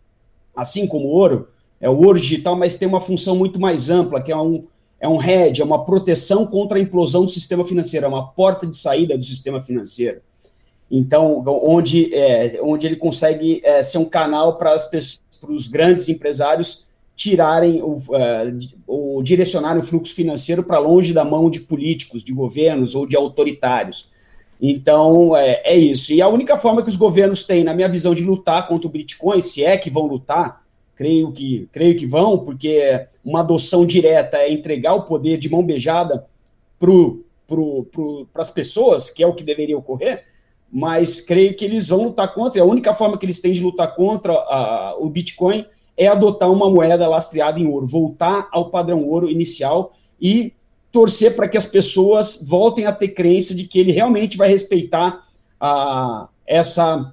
[0.54, 1.48] assim como o ouro,
[1.80, 4.64] é o ouro digital, mas tem uma função muito mais ampla, que é um,
[5.00, 8.66] é um hedge, é uma proteção contra a implosão do sistema financeiro, é uma porta
[8.66, 10.20] de saída do sistema financeiro.
[10.90, 14.76] Então, onde, é, onde ele consegue é, ser um canal para
[15.48, 16.86] os grandes empresários
[17.16, 22.32] tirarem o, uh, o direcionarem o fluxo financeiro para longe da mão de políticos, de
[22.32, 24.08] governos ou de autoritários.
[24.64, 26.12] Então, é, é, isso.
[26.12, 28.90] E a única forma que os governos têm, na minha visão, de lutar contra o
[28.90, 30.62] Bitcoin, se é que vão lutar,
[30.94, 35.64] creio que, creio que vão, porque uma adoção direta é entregar o poder de mão
[35.64, 36.24] beijada
[36.78, 36.92] para
[37.48, 40.24] pro, pro, as pessoas, que é o que deveria ocorrer,
[40.70, 43.60] mas creio que eles vão lutar contra, e a única forma que eles têm de
[43.60, 49.06] lutar contra a, o Bitcoin é adotar uma moeda lastreada em ouro, voltar ao padrão
[49.08, 50.54] ouro inicial e
[50.92, 55.26] torcer para que as pessoas voltem a ter crença de que ele realmente vai respeitar
[55.58, 57.12] a, essa,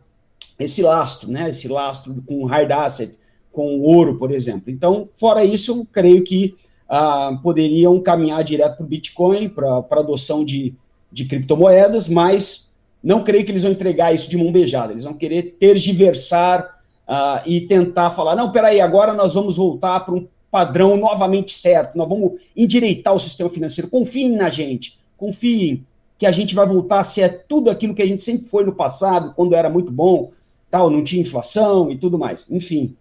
[0.60, 1.50] esse lastro, né?
[1.50, 3.18] Esse lastro com hard asset,
[3.52, 4.70] com ouro, por exemplo.
[4.70, 6.56] Então, fora isso, eu creio que
[6.90, 10.76] ah, poderiam caminhar direto para o Bitcoin, para adoção de,
[11.10, 14.92] de criptomoedas, mas não creio que eles vão entregar isso de mão beijada.
[14.92, 20.16] Eles vão querer tergiversar ah, e tentar falar: não, peraí, agora nós vamos voltar para
[20.16, 23.90] um padrão novamente certo, nós vamos endireitar o sistema financeiro.
[23.90, 25.86] Confiem na gente, confiem
[26.18, 28.76] que a gente vai voltar a ser tudo aquilo que a gente sempre foi no
[28.76, 30.32] passado, quando era muito bom,
[30.70, 32.46] tal, não tinha inflação e tudo mais.
[32.50, 32.96] Enfim,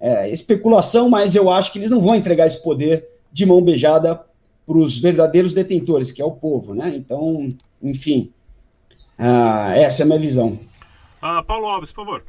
[0.00, 4.20] é, especulação, mas eu acho que eles não vão entregar esse poder de mão beijada
[4.66, 6.92] para os verdadeiros detentores, que é o povo, né?
[6.96, 8.32] Então, enfim,
[9.16, 10.58] ah, essa é a minha visão.
[11.22, 12.24] Ah, Paulo Alves, por favor.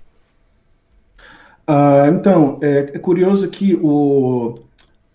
[1.67, 4.55] Ah, então, é, é, curioso que o,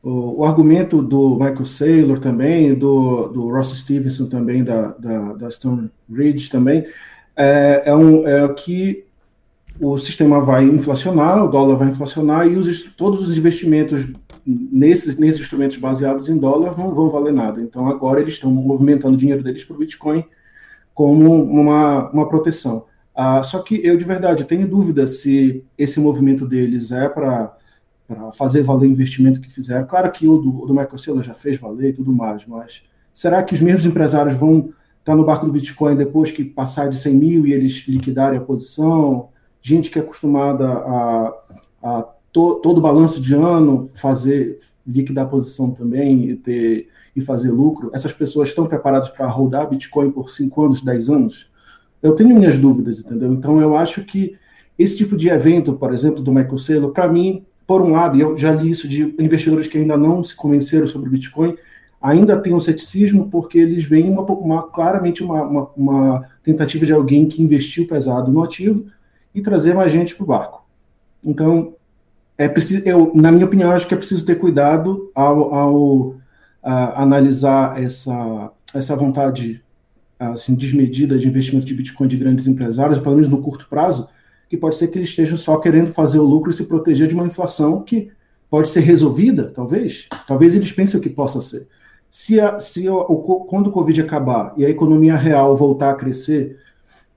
[0.02, 5.50] o, o, argumento do Michael Saylor também, do, do Ross Stevenson também, da, da, da
[5.50, 6.84] Stone Ridge também,
[7.34, 9.06] é, é, um, é que
[9.80, 14.06] o sistema vai inflacionar, o dólar vai inflacionar e os, todos os investimentos
[14.46, 17.62] nesses, nesses instrumentos baseados em dólar vão, vão valer nada.
[17.62, 20.22] Então agora eles estão movimentando o dinheiro deles para o Bitcoin
[20.92, 22.84] como uma, uma proteção.
[23.14, 27.56] Ah, só que eu, de verdade, tenho dúvida se esse movimento deles é para
[28.34, 29.86] fazer valer o investimento que fizeram.
[29.86, 33.54] Claro que o do, do Saylor já fez valer e tudo mais, mas será que
[33.54, 37.46] os mesmos empresários vão estar no barco do Bitcoin depois que passar de 100 mil
[37.46, 39.28] e eles liquidarem a posição?
[39.60, 41.32] Gente que é acostumada a,
[41.82, 47.50] a to, todo balanço de ano fazer liquidar a posição também e, ter, e fazer
[47.50, 51.51] lucro, essas pessoas estão preparadas para rodar Bitcoin por 5 anos, 10 anos?
[52.02, 53.32] Eu tenho minhas dúvidas, entendeu?
[53.32, 54.36] Então eu acho que
[54.78, 58.20] esse tipo de evento, por exemplo, do Michael Saylor, para mim por um lado, e
[58.20, 61.56] eu já li isso de investidores que ainda não se convenceram sobre o Bitcoin,
[62.02, 66.92] ainda tem um ceticismo porque eles veem uma, uma claramente uma, uma, uma, tentativa de
[66.92, 68.86] alguém que investiu pesado no ativo
[69.32, 70.66] e trazer mais gente para o barco.
[71.24, 71.74] Então,
[72.36, 76.14] é preciso, eu, na minha opinião, acho que é preciso ter cuidado ao, ao
[76.62, 79.61] a, analisar essa, essa vontade
[80.30, 84.08] assim, desmedida de investimento de Bitcoin de grandes empresários, pelo menos no curto prazo,
[84.48, 87.14] que pode ser que eles estejam só querendo fazer o lucro e se proteger de
[87.14, 88.10] uma inflação que
[88.50, 90.08] pode ser resolvida, talvez.
[90.28, 91.66] Talvez eles pensem que possa ser.
[92.10, 93.02] Se, a, se o,
[93.48, 96.58] quando o Covid acabar e a economia real voltar a crescer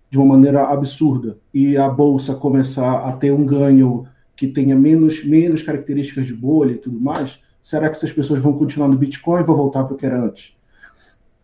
[0.10, 5.26] de uma maneira absurda e a bolsa começar a ter um ganho que tenha menos,
[5.26, 9.42] menos características de bolha e tudo mais, será que essas pessoas vão continuar no Bitcoin
[9.42, 10.56] ou vão voltar para o que era antes?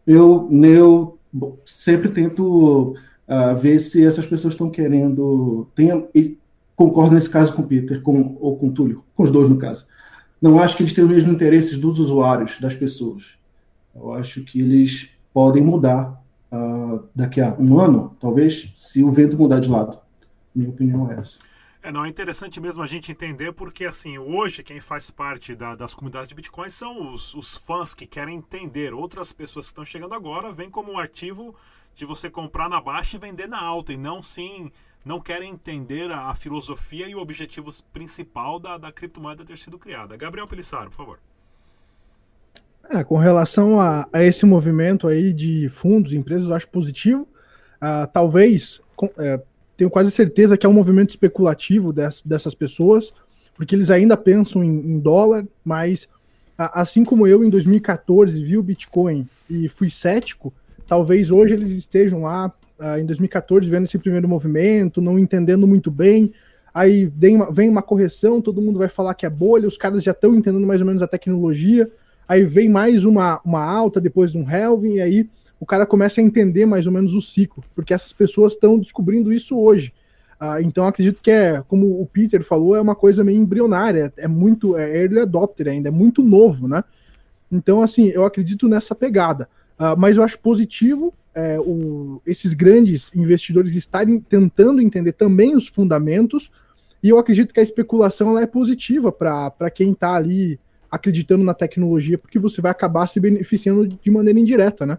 [0.08, 1.19] Eu, eu
[1.65, 2.96] sempre tento
[3.28, 5.67] uh, ver se essas pessoas estão querendo.
[5.76, 6.38] Tenha, e
[6.76, 9.58] concordo nesse caso com o Peter com, ou com o Túlio, com os dois no
[9.58, 9.88] caso.
[10.41, 13.36] Não acho que eles tenham os mesmos interesses dos usuários, das pessoas.
[13.96, 19.38] Eu acho que eles podem mudar uh, daqui a um ano, talvez, se o vento
[19.38, 20.00] mudar de lado.
[20.54, 21.38] Minha opinião é essa.
[21.84, 25.76] É, não, é interessante mesmo a gente entender porque, assim, hoje quem faz parte da,
[25.76, 28.94] das comunidades de Bitcoin são os, os, fãs que querem entender.
[28.94, 31.56] Outras pessoas que estão chegando agora vêm como um ativo
[31.96, 34.72] de você comprar na baixa e vender na alta, e não sim,
[35.04, 39.80] não querem entender a, a filosofia e o objetivo principal da, da criptomoeda ter sido
[39.80, 40.15] criada.
[40.15, 41.20] Gabriel Pelissaro, por favor.
[42.91, 47.28] É, com relação a, a, esse movimento aí de fundos, empresas, eu acho positivo.
[47.82, 49.41] Uh, talvez, com, é,
[49.82, 53.12] tenho quase certeza que é um movimento especulativo dessas, dessas pessoas,
[53.56, 56.08] porque eles ainda pensam em, em dólar, mas
[56.56, 60.54] a, assim como eu em 2014 vi o Bitcoin e fui cético,
[60.86, 65.89] talvez hoje eles estejam lá uh, em 2014 vendo esse primeiro movimento, não entendendo muito
[65.89, 66.32] bem.
[66.72, 70.04] Aí vem uma, vem uma correção, todo mundo vai falar que é bolha, os caras
[70.04, 71.89] já estão entendendo mais ou menos a tecnologia.
[72.28, 75.30] Aí vem mais uma, uma alta depois de um halving, e aí
[75.62, 79.32] o cara começa a entender mais ou menos o ciclo, porque essas pessoas estão descobrindo
[79.32, 79.93] isso hoje.
[80.41, 84.28] Uh, então acredito que é, como o Peter falou, é uma coisa meio embrionária, é
[84.28, 86.84] muito é early adopter ainda, é muito novo, né?
[87.52, 89.47] Então, assim, eu acredito nessa pegada.
[89.80, 95.67] Uh, mas eu acho positivo é, o, esses grandes investidores estarem tentando entender também os
[95.67, 96.52] fundamentos,
[97.04, 101.54] e eu acredito que a especulação ela é positiva para quem está ali acreditando na
[101.54, 104.97] tecnologia, porque você vai acabar se beneficiando de maneira indireta, né?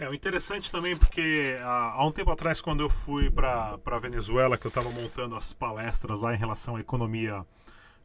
[0.00, 4.56] É, interessante também porque há, há um tempo atrás, quando eu fui para a Venezuela,
[4.56, 7.44] que eu estava montando as palestras lá em relação à economia,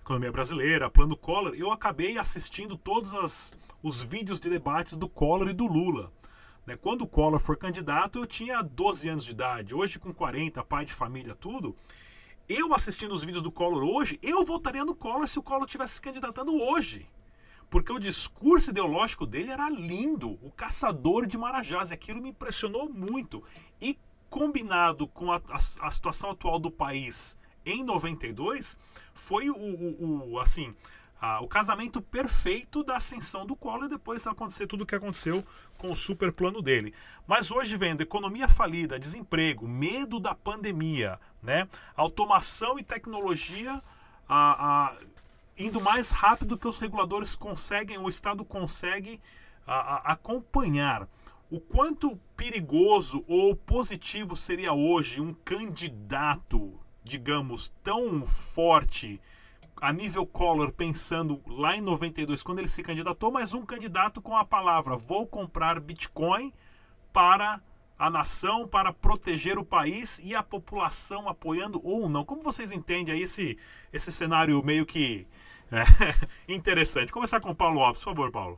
[0.02, 5.48] economia brasileira, plano Collor, eu acabei assistindo todas as os vídeos de debates do Collor
[5.48, 6.12] e do Lula.
[6.66, 6.76] Né?
[6.76, 9.74] Quando o Collor for candidato, eu tinha 12 anos de idade.
[9.74, 11.78] Hoje, com 40, pai de família, tudo.
[12.50, 15.94] Eu assistindo os vídeos do Collor hoje, eu votaria no Collor se o Collor tivesse
[15.94, 17.08] se candidatando hoje.
[17.76, 22.88] Porque o discurso ideológico dele era lindo, o caçador de marajás, e aquilo me impressionou
[22.88, 23.44] muito.
[23.82, 28.78] E combinado com a, a, a situação atual do país em 92,
[29.14, 30.74] foi o, o, o assim,
[31.42, 35.44] o casamento perfeito da ascensão do Collor e depois acontecer tudo o que aconteceu
[35.78, 36.94] com o super plano dele.
[37.28, 41.68] Mas hoje vendo economia falida, desemprego, medo da pandemia, né?
[41.98, 43.84] automação e tecnologia
[44.30, 44.96] ah,
[45.58, 49.22] indo mais rápido que os reguladores conseguem, o Estado consegue
[49.66, 51.08] acompanhar.
[51.50, 59.22] O quanto perigoso ou positivo seria hoje um candidato, digamos, tão forte
[59.82, 64.36] a nível Collor pensando lá em 92, quando ele se candidatou, mas um candidato com
[64.36, 66.54] a palavra vou comprar Bitcoin
[67.12, 67.62] para
[67.98, 72.26] a nação, para proteger o país e a população apoiando ou não.
[72.26, 73.58] Como vocês entendem aí esse,
[73.92, 75.28] esse cenário meio que
[75.78, 76.16] é,
[76.54, 77.12] interessante?
[77.12, 78.58] Começar com o Paulo Alves, por favor, Paulo.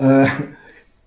[0.00, 0.54] Uh,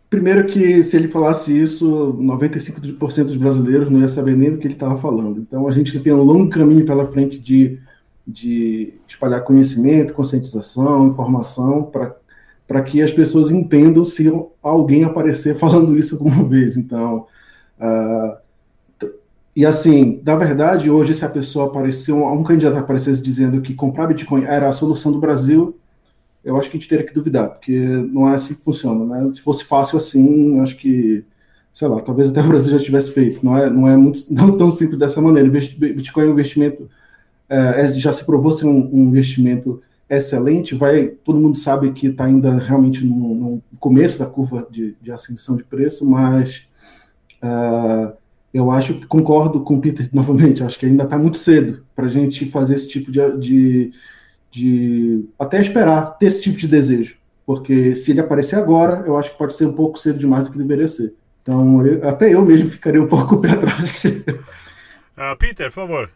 [0.10, 4.67] primeiro que se ele falasse isso, 95% dos brasileiros não ia saber nem do que
[4.67, 5.40] ele estava falando.
[5.40, 7.80] Então a gente tem um longo caminho pela frente de
[8.28, 11.90] de espalhar conhecimento, conscientização, informação,
[12.67, 14.30] para que as pessoas entendam se
[14.62, 16.75] alguém aparecer falando isso alguma vez.
[16.75, 17.25] Então,
[17.80, 18.38] uh,
[19.58, 24.05] e assim, na verdade, hoje, se a pessoa aparecer, um, candidato aparecesse dizendo que comprar
[24.05, 25.75] Bitcoin era a solução do Brasil,
[26.45, 29.03] eu acho que a gente teria que duvidar, porque não é assim que funciona.
[29.03, 29.33] Né?
[29.33, 31.25] Se fosse fácil assim, acho que,
[31.73, 33.43] sei lá, talvez até o Brasil já tivesse feito.
[33.43, 35.49] Não é, não é muito, não tão simples dessa maneira.
[35.49, 36.87] Bitcoin é um investimento
[37.49, 42.05] é, é, já se provou ser um, um, investimento excelente, vai, todo mundo sabe que
[42.10, 46.67] está ainda realmente no, no, começo da curva de, de, ascensão de preço, mas
[47.41, 48.13] uh,
[48.58, 52.05] eu acho que concordo com o Peter novamente, acho que ainda está muito cedo para
[52.05, 53.93] a gente fazer esse tipo de, de,
[54.51, 59.31] de, até esperar ter esse tipo de desejo, porque se ele aparecer agora, eu acho
[59.31, 61.13] que pode ser um pouco cedo demais do que deveria ser.
[61.41, 64.03] Então, eu, até eu mesmo ficaria um pouco pé atrás.
[64.03, 66.12] Uh, Peter, por favor.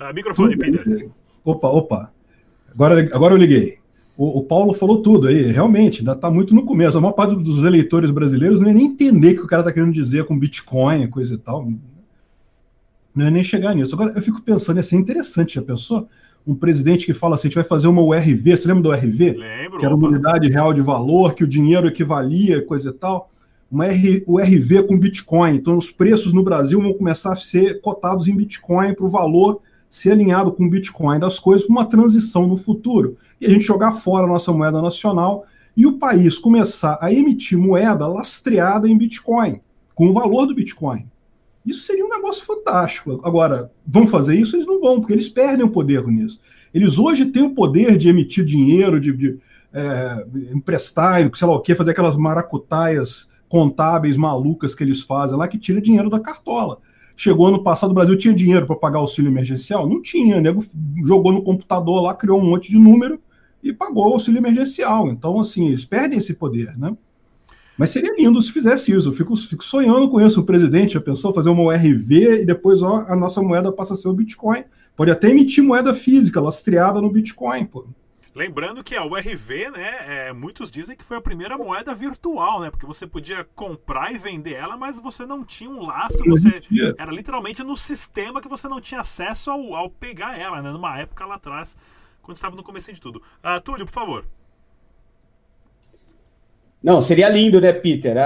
[0.00, 1.08] Uh, microfone, Peter.
[1.44, 2.12] Opa, opa.
[2.72, 3.78] Agora, agora eu liguei.
[4.16, 6.96] O, o, Paulo falou tudo aí, realmente, ainda está muito no começo.
[6.96, 9.70] A maior parte dos eleitores brasileiros não ia nem entender o que o cara está
[9.70, 11.70] querendo dizer com Bitcoin, coisa e tal.
[13.14, 13.94] Não ia nem chegar nisso.
[13.94, 16.08] Agora, eu fico pensando, ia ser interessante, já pensou?
[16.46, 19.32] Um presidente que fala assim: a gente vai fazer uma URV, você lembra do URV?
[19.32, 19.78] Lembro.
[19.78, 23.30] Que era uma unidade real de valor, que o dinheiro equivalia, coisa e tal.
[23.70, 25.56] Uma R, URV com Bitcoin.
[25.56, 29.60] Então, os preços no Brasil vão começar a ser cotados em Bitcoin para o valor
[29.90, 33.64] ser alinhado com o Bitcoin das coisas para uma transição no futuro e a gente
[33.64, 35.44] jogar fora a nossa moeda nacional
[35.76, 39.60] e o país começar a emitir moeda lastreada em Bitcoin,
[39.94, 41.06] com o valor do Bitcoin.
[41.64, 43.20] Isso seria um negócio fantástico.
[43.24, 44.56] Agora, vão fazer isso?
[44.56, 46.40] Eles não vão, porque eles perdem o poder com isso.
[46.72, 49.38] Eles hoje têm o poder de emitir dinheiro, de, de
[49.72, 55.48] é, emprestar, sei lá o quê, fazer aquelas maracutaias contábeis malucas que eles fazem lá,
[55.48, 56.78] que tira dinheiro da cartola.
[57.16, 59.88] Chegou ano passado, o Brasil tinha dinheiro para pagar auxílio emergencial?
[59.88, 60.64] Não tinha, nego
[61.04, 63.20] jogou no computador lá, criou um monte de número
[63.68, 65.08] e pagou o auxílio emergencial.
[65.08, 66.96] Então, assim, eles perdem esse poder, né?
[67.76, 69.08] Mas seria lindo se fizesse isso.
[69.08, 70.40] Eu fico, fico sonhando com isso.
[70.40, 73.96] O presidente, a pessoa fazer uma URV e depois ó, a nossa moeda passa a
[73.96, 74.64] ser o Bitcoin.
[74.96, 77.86] Pode até emitir moeda física lastreada no Bitcoin, pô.
[78.34, 82.70] Lembrando que a URV, né, é, muitos dizem que foi a primeira moeda virtual, né?
[82.70, 86.62] Porque você podia comprar e vender ela, mas você não tinha um lastro, você
[86.98, 90.70] era literalmente no sistema que você não tinha acesso ao, ao pegar ela, né?
[90.70, 91.78] Numa época lá atrás
[92.26, 93.22] quando estava no começo de tudo.
[93.38, 94.26] Uh, Túlio, por favor.
[96.82, 98.16] Não, seria lindo, né, Peter?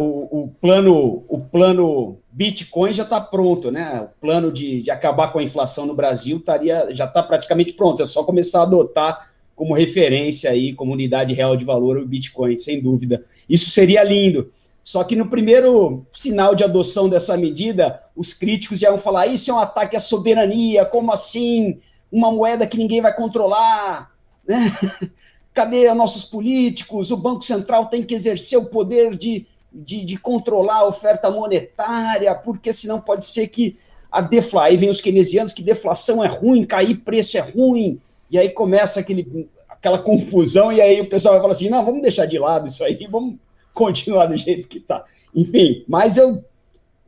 [0.00, 4.00] o, o, plano, o plano Bitcoin já está pronto, né?
[4.00, 8.02] O plano de, de acabar com a inflação no Brasil estaria, já está praticamente pronto.
[8.02, 12.56] É só começar a adotar como referência aí, como unidade real de valor, o Bitcoin,
[12.56, 13.24] sem dúvida.
[13.48, 14.52] Isso seria lindo.
[14.84, 19.50] Só que no primeiro sinal de adoção dessa medida, os críticos já vão falar: isso
[19.50, 21.78] é um ataque à soberania, como assim?
[22.10, 24.10] Uma moeda que ninguém vai controlar,
[24.46, 24.72] né?
[25.52, 27.10] Cadê os nossos políticos?
[27.10, 32.34] O Banco Central tem que exercer o poder de, de, de controlar a oferta monetária,
[32.34, 33.76] porque senão pode ser que
[34.10, 34.64] a defla...
[34.64, 38.00] Aí vem os keynesianos que deflação é ruim, cair preço é ruim,
[38.30, 42.02] e aí começa aquele, aquela confusão, e aí o pessoal vai falar assim, não, vamos
[42.02, 43.36] deixar de lado isso aí, vamos
[43.74, 45.04] continuar do jeito que está.
[45.34, 46.44] Enfim, mas eu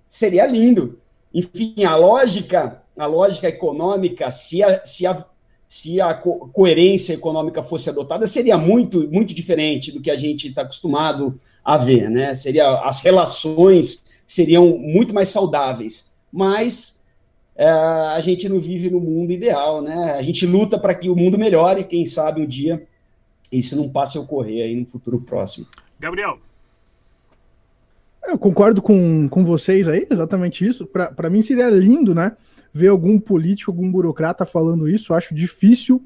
[0.08, 0.98] seria lindo.
[1.32, 5.24] Enfim, a lógica a lógica econômica, se a, se a,
[5.68, 10.48] se a co coerência econômica fosse adotada, seria muito, muito diferente do que a gente
[10.48, 12.34] está acostumado a ver, né?
[12.34, 17.02] Seria, as relações seriam muito mais saudáveis, mas
[17.56, 20.12] é, a gente não vive no mundo ideal, né?
[20.18, 22.86] A gente luta para que o mundo melhore, quem sabe um dia
[23.50, 25.66] isso não passe a ocorrer aí no futuro próximo.
[25.98, 26.38] Gabriel.
[28.26, 30.86] Eu concordo com, com vocês aí, exatamente isso.
[30.86, 32.36] Para mim seria lindo, né?
[32.72, 36.02] Ver algum político, algum burocrata falando isso, acho difícil,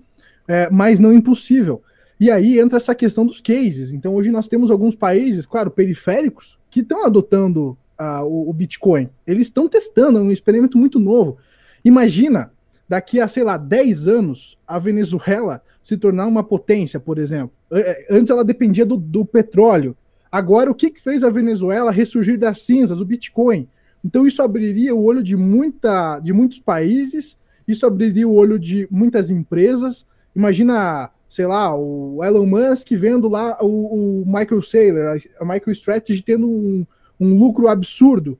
[0.48, 1.82] é, mas não impossível.
[2.18, 3.92] E aí entra essa questão dos cases.
[3.92, 9.08] Então, hoje nós temos alguns países, claro, periféricos, que estão adotando uh, o, o, Bitcoin.
[9.26, 11.38] Eles estão testando, é um experimento muito novo.
[11.84, 12.52] Imagina,
[12.88, 17.52] daqui a, sei lá, 10 anos, a Venezuela se tornar uma potência, por exemplo.
[17.70, 19.96] É, antes ela dependia do, do petróleo.
[20.30, 23.00] Agora, o que, que fez a Venezuela ressurgir das cinzas?
[23.00, 23.68] O Bitcoin.
[24.04, 28.86] Então isso abriria o olho de, muita, de muitos países, isso abriria o olho de
[28.90, 30.06] muitas empresas.
[30.36, 36.46] Imagina, sei lá, o Elon Musk vendo lá o, o Michael Saylor, a MicroStrategy tendo
[36.46, 36.86] um,
[37.18, 38.38] um lucro absurdo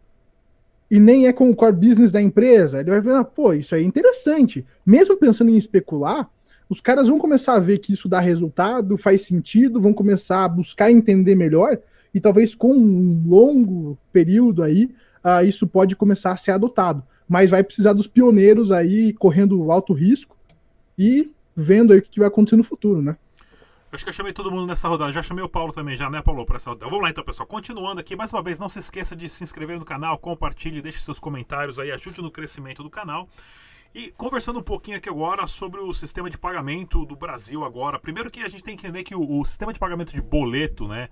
[0.90, 2.80] e nem é com o core business da empresa.
[2.80, 4.66] Ele vai ver, ah, pô, isso é interessante.
[4.84, 6.28] Mesmo pensando em especular,
[6.68, 10.48] os caras vão começar a ver que isso dá resultado, faz sentido, vão começar a
[10.48, 11.78] buscar entender melhor
[12.12, 14.90] e talvez com um longo período aí
[15.24, 17.02] uh, isso pode começar a ser adotado.
[17.28, 20.36] Mas vai precisar dos pioneiros aí correndo alto risco
[20.98, 23.16] e vendo aí o que vai acontecer no futuro, né?
[23.90, 25.12] Acho que eu chamei todo mundo nessa rodada.
[25.12, 26.90] Já chamei o Paulo também, já, né, Paulo, para essa rodada.
[26.90, 27.46] Vamos lá então, pessoal.
[27.46, 30.98] Continuando aqui, mais uma vez, não se esqueça de se inscrever no canal, compartilhe, deixe
[30.98, 33.28] seus comentários aí, ajude no crescimento do canal.
[33.94, 37.96] E conversando um pouquinho aqui agora sobre o sistema de pagamento do Brasil agora.
[37.96, 40.88] Primeiro que a gente tem que entender que o, o sistema de pagamento de boleto,
[40.88, 41.08] né,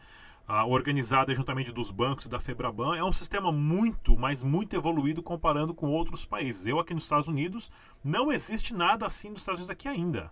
[0.68, 5.72] organizada juntamente dos bancos e da Febraban, é um sistema muito, mas muito evoluído comparando
[5.74, 6.66] com outros países.
[6.66, 7.70] Eu aqui nos Estados Unidos,
[8.04, 10.30] não existe nada assim nos Estados Unidos aqui ainda.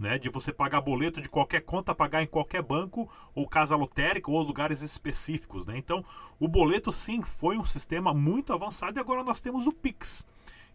[0.00, 4.30] né, de você pagar boleto de qualquer conta, pagar em qualquer banco ou casa lotérica
[4.30, 5.66] ou lugares específicos.
[5.66, 5.76] Né?
[5.76, 6.02] Então,
[6.38, 10.24] o boleto sim foi um sistema muito avançado e agora nós temos o Pix.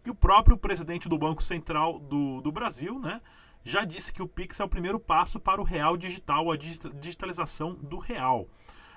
[0.04, 3.20] E o próprio presidente do Banco Central do, do Brasil né,
[3.64, 7.74] já disse que o Pix é o primeiro passo para o real digital, a digitalização
[7.74, 8.46] do real.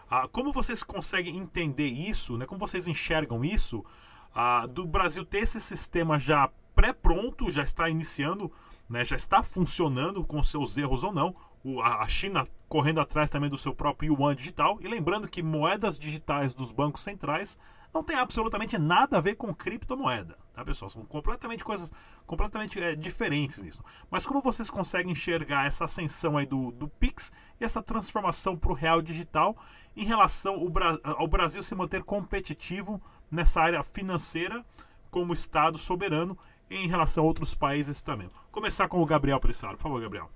[0.10, 3.86] Ah, como vocês conseguem entender isso, né, como vocês enxergam isso,
[4.34, 8.52] ah, do Brasil ter esse sistema já pré-pronto, já está iniciando
[8.90, 11.36] né, já está funcionando com seus erros ou não.
[11.64, 14.80] O, a China correndo atrás também do seu próprio yuan digital.
[14.82, 17.58] E lembrando que moedas digitais dos bancos centrais
[17.94, 20.90] não tem absolutamente nada a ver com criptomoeda, tá pessoal?
[20.90, 21.92] São completamente coisas
[22.26, 23.84] completamente é, diferentes nisso.
[24.10, 28.72] Mas como vocês conseguem enxergar essa ascensão aí do, do Pix e essa transformação para
[28.72, 29.58] o real digital
[29.96, 33.02] em relação ao, ao Brasil se manter competitivo
[33.32, 34.66] nessa área financeira
[35.10, 36.38] como Estado soberano
[36.70, 38.30] em relação a outros países também.
[38.52, 40.30] Começar com o Gabriel Pressaro, por favor, Gabriel.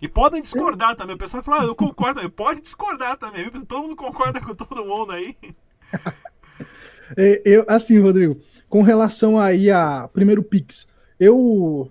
[0.00, 1.14] E podem discordar também.
[1.14, 2.28] O pessoal fala, ah, eu concordo.
[2.30, 3.48] Pode discordar também.
[3.50, 5.36] Todo mundo concorda com todo mundo aí.
[7.14, 8.40] É, eu, assim, Rodrigo,
[8.72, 10.86] com relação aí a primeiro Pix,
[11.20, 11.90] eu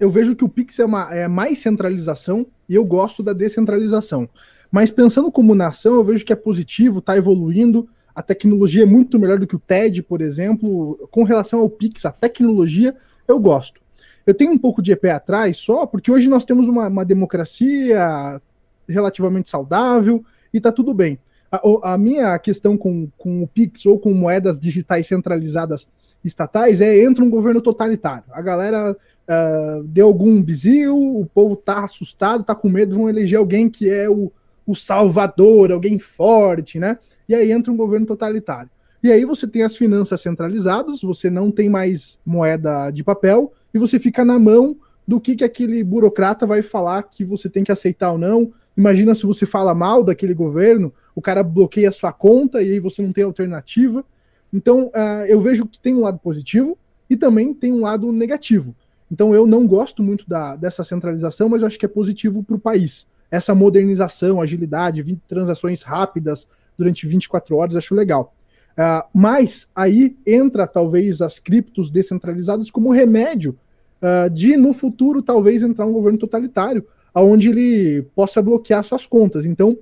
[0.00, 4.26] eu vejo que o Pix é, uma, é mais centralização e eu gosto da descentralização.
[4.72, 9.18] Mas pensando como nação, eu vejo que é positivo, está evoluindo a tecnologia é muito
[9.18, 11.06] melhor do que o TED, por exemplo.
[11.10, 12.96] Com relação ao Pix, a tecnologia,
[13.28, 13.78] eu gosto.
[14.26, 18.40] Eu tenho um pouco de pé atrás só, porque hoje nós temos uma, uma democracia
[18.88, 21.18] relativamente saudável e está tudo bem.
[21.56, 25.86] A, a, minha questão com, com o Pix ou com moedas digitais centralizadas
[26.24, 28.24] estatais é entra um governo totalitário.
[28.32, 33.38] A galera uh, deu algum bizil, o povo tá assustado, tá com medo, vão eleger
[33.38, 34.32] alguém que é o,
[34.66, 36.98] o salvador, alguém forte, né?
[37.28, 38.70] e aí entra um governo totalitário.
[39.02, 43.78] E aí você tem as finanças centralizadas, você não tem mais moeda de papel e
[43.78, 44.76] você fica na mão
[45.06, 48.52] do que, que aquele burocrata vai falar que você tem que aceitar ou não.
[48.76, 52.80] Imagina se você fala mal daquele governo, o cara bloqueia a sua conta e aí
[52.80, 54.04] você não tem alternativa.
[54.52, 56.76] Então, uh, eu vejo que tem um lado positivo
[57.08, 58.74] e também tem um lado negativo.
[59.10, 62.56] Então, eu não gosto muito da, dessa centralização, mas eu acho que é positivo para
[62.56, 63.06] o país.
[63.30, 66.46] Essa modernização, agilidade, transações rápidas,
[66.76, 68.34] durante 24 horas, acho legal.
[68.72, 73.56] Uh, mas aí entra talvez as criptos descentralizadas como remédio
[74.02, 79.46] uh, de no futuro talvez entrar um governo totalitário, aonde ele possa bloquear suas contas.
[79.46, 79.78] Então,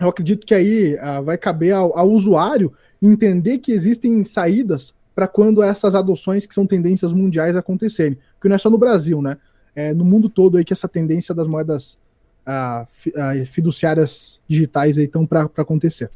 [0.00, 5.28] eu acredito que aí uh, vai caber ao, ao, usuário entender que existem saídas para
[5.28, 9.36] quando essas adoções que são tendências mundiais acontecerem, porque não é só no Brasil, né?
[9.76, 11.98] É no mundo todo aí que essa tendência das moedas
[12.46, 12.86] a,
[13.16, 16.10] a fiduciárias digitais estão para acontecer.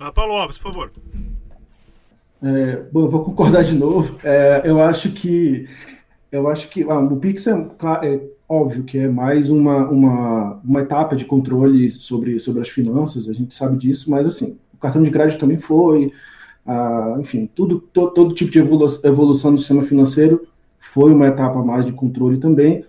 [0.00, 0.92] Uh, Paulo Alves, por favor.
[2.42, 4.18] É, bom, eu vou concordar de novo.
[4.24, 5.68] É, eu acho que
[6.30, 10.80] eu acho que ah, o Pix é, é, óbvio que é mais uma, uma, uma
[10.80, 15.02] etapa de controle sobre, sobre as finanças, a gente sabe disso, mas assim, o cartão
[15.02, 16.12] de crédito também foi,
[16.66, 20.46] ah, enfim, tudo, to, todo tipo de evolução do sistema financeiro
[20.78, 22.84] foi uma etapa mais de controle também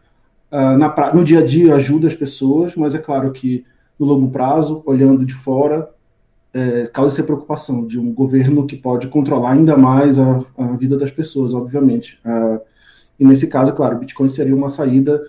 [0.53, 3.65] uh, na, no dia a dia ajuda as pessoas, mas é claro que
[3.99, 5.89] no longo prazo, olhando de fora,
[6.53, 10.97] é, causa essa preocupação de um governo que pode controlar ainda mais a, a vida
[10.97, 12.19] das pessoas, obviamente.
[12.23, 12.59] Uh,
[13.19, 15.21] e nesse caso, é claro, o Bitcoin seria uma saída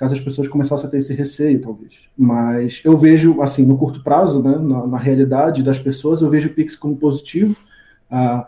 [0.00, 2.00] caso as pessoas começassem a ter esse receio, talvez.
[2.16, 6.48] Mas eu vejo, assim, no curto prazo, né, na, na realidade das pessoas, eu vejo
[6.48, 7.54] o Pix como positivo.
[8.10, 8.46] Uh,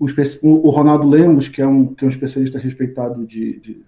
[0.00, 3.84] o, o, Ronaldo Lemos, que é um, que é um especialista respeitado de, de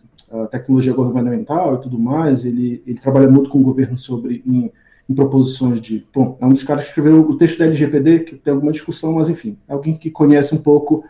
[0.50, 4.70] tecnologia governamental e tudo mais, ele, ele trabalha muito com o governo sobre em,
[5.08, 6.06] em proposições de.
[6.14, 9.14] Bom, é um dos caras que escreveu o texto da LGPD, que tem alguma discussão,
[9.14, 11.04] mas enfim, é alguém que conhece um pouco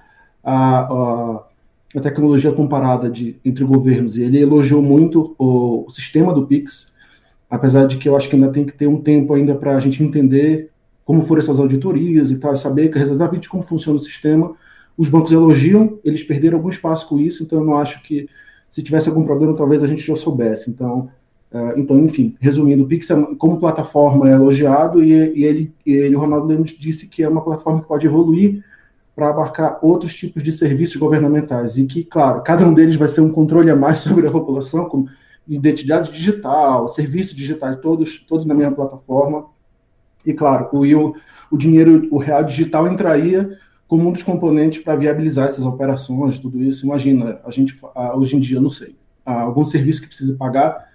[0.44, 1.47] a, a,
[1.96, 6.92] a tecnologia comparada de, entre governos, e ele elogiou muito o, o, sistema do PIX,
[7.48, 9.80] apesar de que eu acho que ainda tem que ter um tempo ainda para a
[9.80, 10.70] gente entender
[11.04, 14.54] como foram essas auditorias e tal, e saber exatamente como funciona o sistema.
[14.96, 18.28] Os bancos elogiam, eles perderam algum espaço com isso, então eu não acho que
[18.70, 20.70] se tivesse algum problema, talvez a gente já soubesse.
[20.70, 21.08] Então,
[21.50, 25.92] uh, então enfim, resumindo, o Pix é, como plataforma é elogiado e, e ele, e
[25.92, 28.62] ele, o Ronaldo Lemos disse que é uma plataforma que pode evoluir
[29.18, 33.20] para abarcar outros tipos de serviços governamentais e que, claro, cada um deles vai ser
[33.20, 35.08] um controle a mais sobre a população, como
[35.48, 39.46] identidade digital, serviços digitais, todos, todos na mesma plataforma.
[40.24, 41.14] E, claro, o, o,
[41.50, 43.58] o dinheiro, o real digital entraria
[43.88, 46.86] como um dos componentes para viabilizar essas operações, tudo isso.
[46.86, 47.76] Imagina, a gente
[48.14, 48.94] hoje em dia, não sei,
[49.24, 50.86] algum serviço que precisa pagar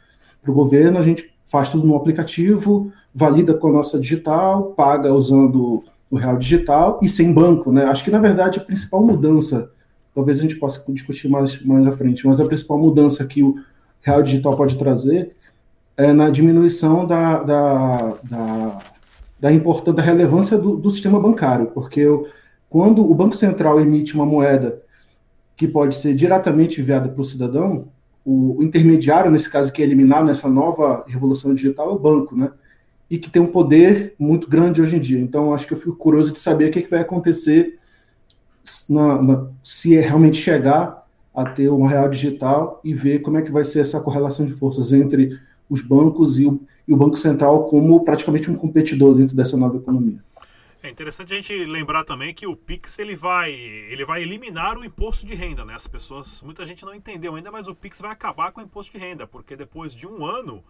[0.41, 5.13] para o governo, a gente faz tudo no aplicativo, valida com a nossa digital, paga
[5.13, 5.83] usando
[6.13, 7.85] o real digital e sem banco, né?
[7.85, 9.71] Acho que na verdade a principal mudança,
[10.13, 13.55] talvez a gente possa discutir mais mais à frente, mas a principal mudança que o
[13.99, 15.35] real digital pode trazer
[15.97, 18.79] é na diminuição da, da, da,
[19.39, 22.27] da importância, da relevância do, do sistema bancário, porque eu,
[22.69, 24.83] quando o Banco Central emite uma moeda
[25.57, 27.87] que pode ser diretamente enviada para o cidadão,
[28.23, 32.51] o, intermediário, nesse caso, que é eliminado nessa nova revolução digital é o banco, né?
[33.13, 35.19] E que tem um poder muito grande hoje em dia.
[35.19, 37.77] Então, acho que eu fico curioso de saber o que, que vai acontecer
[38.89, 43.51] na, na, se realmente chegar a ter um real digital e ver como é que
[43.51, 45.39] vai ser essa correlação de forças entre
[45.69, 49.77] os bancos e o, e o Banco Central como praticamente um competidor dentro dessa nova
[49.77, 50.17] economia.
[50.81, 54.83] É interessante a gente lembrar também que o Pix ele vai, ele vai eliminar o
[54.83, 55.75] imposto de renda, né?
[55.75, 58.91] As pessoas, muita gente não entendeu ainda, mas o Pix vai acabar com o imposto
[58.91, 60.63] de renda, porque depois de um ano,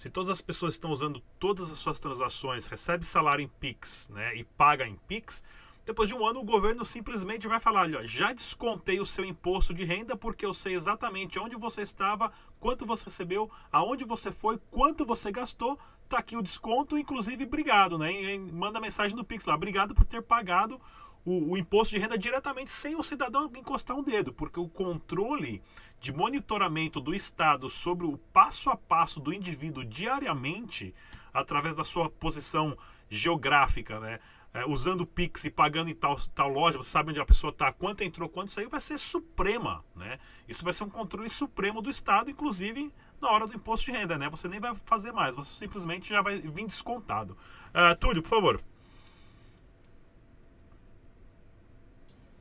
[0.00, 4.34] se todas as pessoas estão usando todas as suas transações, recebe salário em Pix, né,
[4.34, 5.44] e paga em Pix,
[5.84, 9.74] depois de um ano, o governo simplesmente vai falar: olha, já descontei o seu imposto
[9.74, 14.58] de renda porque eu sei exatamente onde você estava, quanto você recebeu, aonde você foi,
[14.70, 15.78] quanto você gastou.
[16.08, 18.10] Tá aqui o desconto, inclusive, obrigado, né?
[18.10, 20.80] E, manda mensagem no Pix lá: obrigado por ter pagado
[21.24, 25.62] o, o, imposto de renda diretamente sem o cidadão encostar um dedo, porque o controle
[26.00, 30.94] de monitoramento do Estado sobre o passo a passo do indivíduo diariamente,
[31.32, 32.76] através da sua posição
[33.08, 34.18] geográfica, né?
[34.52, 37.50] é, usando o Pix e pagando em tal, tal loja, você sabe onde a pessoa
[37.50, 40.18] está, quanto entrou, quanto saiu, vai ser suprema, né?
[40.48, 44.18] Isso vai ser um controle supremo do Estado, inclusive na hora do imposto de renda,
[44.18, 44.28] né?
[44.28, 47.36] Você nem vai fazer mais, você simplesmente já vai vir descontado.
[47.68, 48.60] Uh, Túlio, por favor.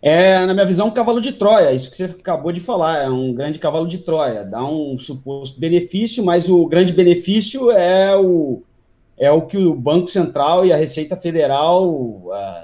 [0.02, 3.10] É, na minha visão, um cavalo de Troia, isso que você acabou de falar, é
[3.10, 8.64] um grande cavalo de Troia, dá um suposto benefício, mas o grande benefício é o,
[9.18, 12.24] é o que o Banco Central e a Receita Federal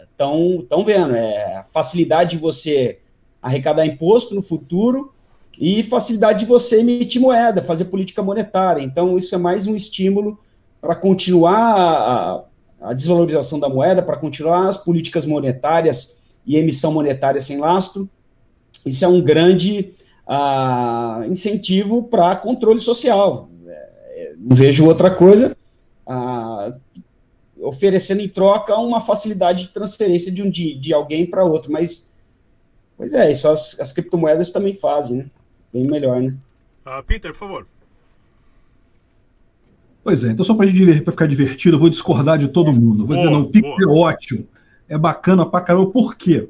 [0.10, 1.14] estão uh, tão vendo.
[1.14, 3.00] É a facilidade de você
[3.42, 5.14] arrecadar imposto no futuro
[5.60, 8.82] e facilidade de você emitir moeda, fazer política monetária.
[8.82, 10.40] Então, isso é mais um estímulo
[10.82, 12.44] para continuar a,
[12.90, 18.10] a, desvalorização da moeda, para continuar as políticas monetárias e emissão monetária sem lastro.
[18.86, 19.94] Isso é um grande
[20.28, 23.50] uh, incentivo para controle social.
[23.68, 25.56] É, não vejo outra coisa
[27.60, 31.72] oferecendo em troca uma facilidade de transferência de, um, de, de alguém para outro.
[31.72, 32.12] Mas,
[32.98, 35.26] pois é, isso as, as criptomoedas também fazem, né?
[35.74, 36.36] Bem melhor, né?
[36.86, 37.68] Uh, Peter, por favor.
[40.04, 43.08] Pois é, então só para ficar divertido, eu vou discordar de todo mundo.
[43.08, 44.48] Vou boa, dizer, não, o Pix é ótimo,
[44.88, 45.92] é bacana pra caramba.
[45.92, 46.50] Por quê?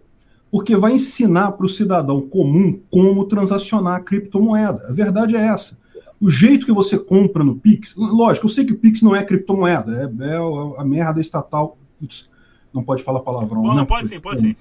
[0.51, 4.87] Porque vai ensinar para o cidadão comum como transacionar a criptomoeda.
[4.87, 5.77] A verdade é essa
[6.19, 9.23] o jeito que você compra no Pix, lógico, eu sei que o Pix não é
[9.23, 10.37] criptomoeda, é, é
[10.77, 11.77] a merda estatal.
[11.99, 12.29] Putz,
[12.73, 13.61] não pode falar palavrão.
[13.61, 13.77] Não, né?
[13.77, 14.55] não pode sim, pode sim.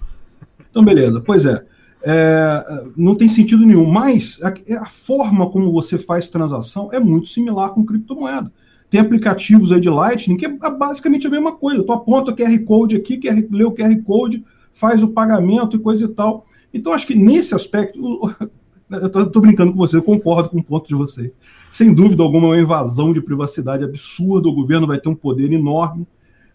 [0.69, 1.65] Então, beleza, pois é.
[2.03, 2.91] é.
[2.97, 4.53] não tem sentido nenhum, mas a,
[4.83, 8.53] a, forma como você faz transação é muito similar com criptomoeda.
[8.95, 11.83] Tem aplicativos aí de Lightning que é basicamente a mesma coisa.
[11.83, 15.81] Tu aponta o QR Code aqui, QR, lê o QR Code, faz o pagamento e
[15.81, 16.47] coisa e tal.
[16.73, 17.99] Então, acho que nesse aspecto,
[18.89, 21.33] eu tô, brincando com você, eu concordo com o ponto de você.
[21.73, 25.53] Sem dúvida alguma, é uma invasão de privacidade absurda, o governo vai ter um poder
[25.53, 26.07] enorme.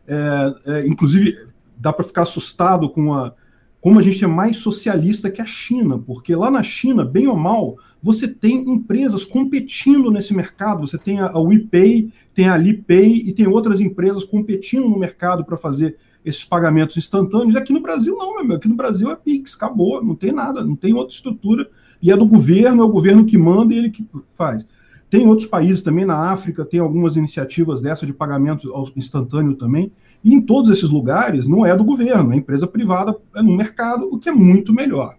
[0.07, 1.35] É, é, inclusive,
[1.75, 3.33] dá para ficar assustado com a,
[3.81, 7.35] como a gente é mais socialista que a China, porque lá na China, bem ou
[7.35, 10.87] mal, você tem empresas competindo nesse mercado.
[10.87, 15.57] Você tem a, WePay, tem a Alipay e tem outras empresas competindo no mercado para
[15.57, 17.55] fazer esses pagamentos instantâneos.
[17.55, 18.55] Aqui no Brasil, não, meu amigo.
[18.55, 21.69] Aqui no Brasil é Pix, acabou, não tem nada, não tem outra estrutura
[22.01, 24.65] e é do governo, é o governo que manda e ele que faz.
[25.09, 29.91] Tem outros países também, na África, tem algumas iniciativas dessa de pagamento instantâneo também,
[30.23, 34.07] e em todos esses lugares não é do governo, é empresa privada, é no mercado,
[34.11, 35.17] o que é muito melhor.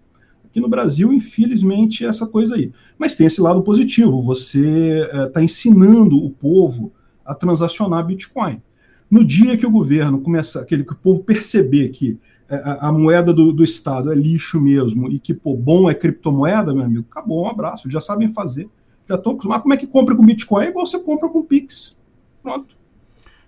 [0.50, 2.72] Aqui no Brasil, infelizmente, é essa coisa aí.
[2.98, 6.92] Mas tem esse lado positivo, você está eh, é, ensinando o povo
[7.24, 8.60] a transacionar Bitcoin.
[9.08, 12.92] No dia que o governo começar, que, que o povo perceber que é, a, a
[12.92, 17.06] moeda do, do, Estado é lixo mesmo e que, pô, bom é criptomoeda, meu amigo,
[17.08, 18.68] acabou, um abraço, já sabem fazer.
[19.08, 19.62] Já estão acostumados.
[19.62, 20.64] Como é que compra com Bitcoin?
[20.64, 21.96] É igual você compra com Pix.
[22.42, 22.79] Pronto.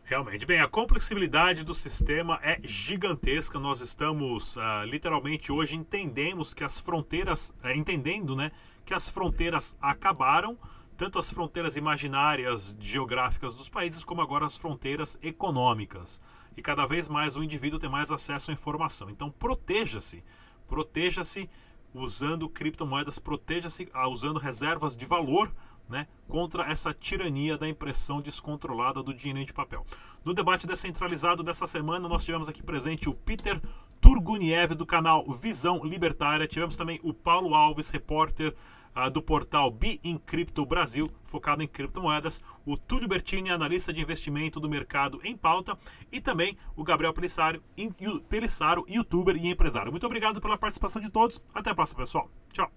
[0.04, 3.58] Realmente, bem, a complexibilidade do sistema é gigantesca.
[3.58, 8.50] Nós estamos uh, literalmente hoje entendemos que as fronteiras, uh, entendendo, né,
[8.84, 10.58] que as fronteiras acabaram,
[10.96, 16.20] tanto as fronteiras imaginárias geográficas dos países como agora as fronteiras econômicas
[16.56, 19.08] e cada vez mais o indivíduo tem mais acesso à informação.
[19.08, 20.22] Então proteja-se,
[20.66, 21.48] proteja-se
[21.94, 25.52] usando criptomoedas, proteja-se ah, usando reservas de valor
[25.88, 29.86] né, contra essa tirania da impressão descontrolada do dinheiro de papel.
[30.24, 33.60] No debate descentralizado dessa semana, nós tivemos aqui presente o Peter
[34.00, 36.48] Turguniev, do canal Visão Libertária.
[36.48, 38.54] Tivemos também o Paulo Alves, repórter
[38.96, 42.42] uh, do portal Be in Crypto Brasil, focado em criptomoedas.
[42.66, 45.78] O Túlio Bertini, analista de investimento do mercado em pauta.
[46.10, 47.92] E também o Gabriel Pelissaro, in,
[48.28, 49.92] Pelissaro youtuber e empresário.
[49.92, 51.40] Muito obrigado pela participação de todos.
[51.54, 52.28] Até a próxima, pessoal.
[52.52, 52.70] Tchau.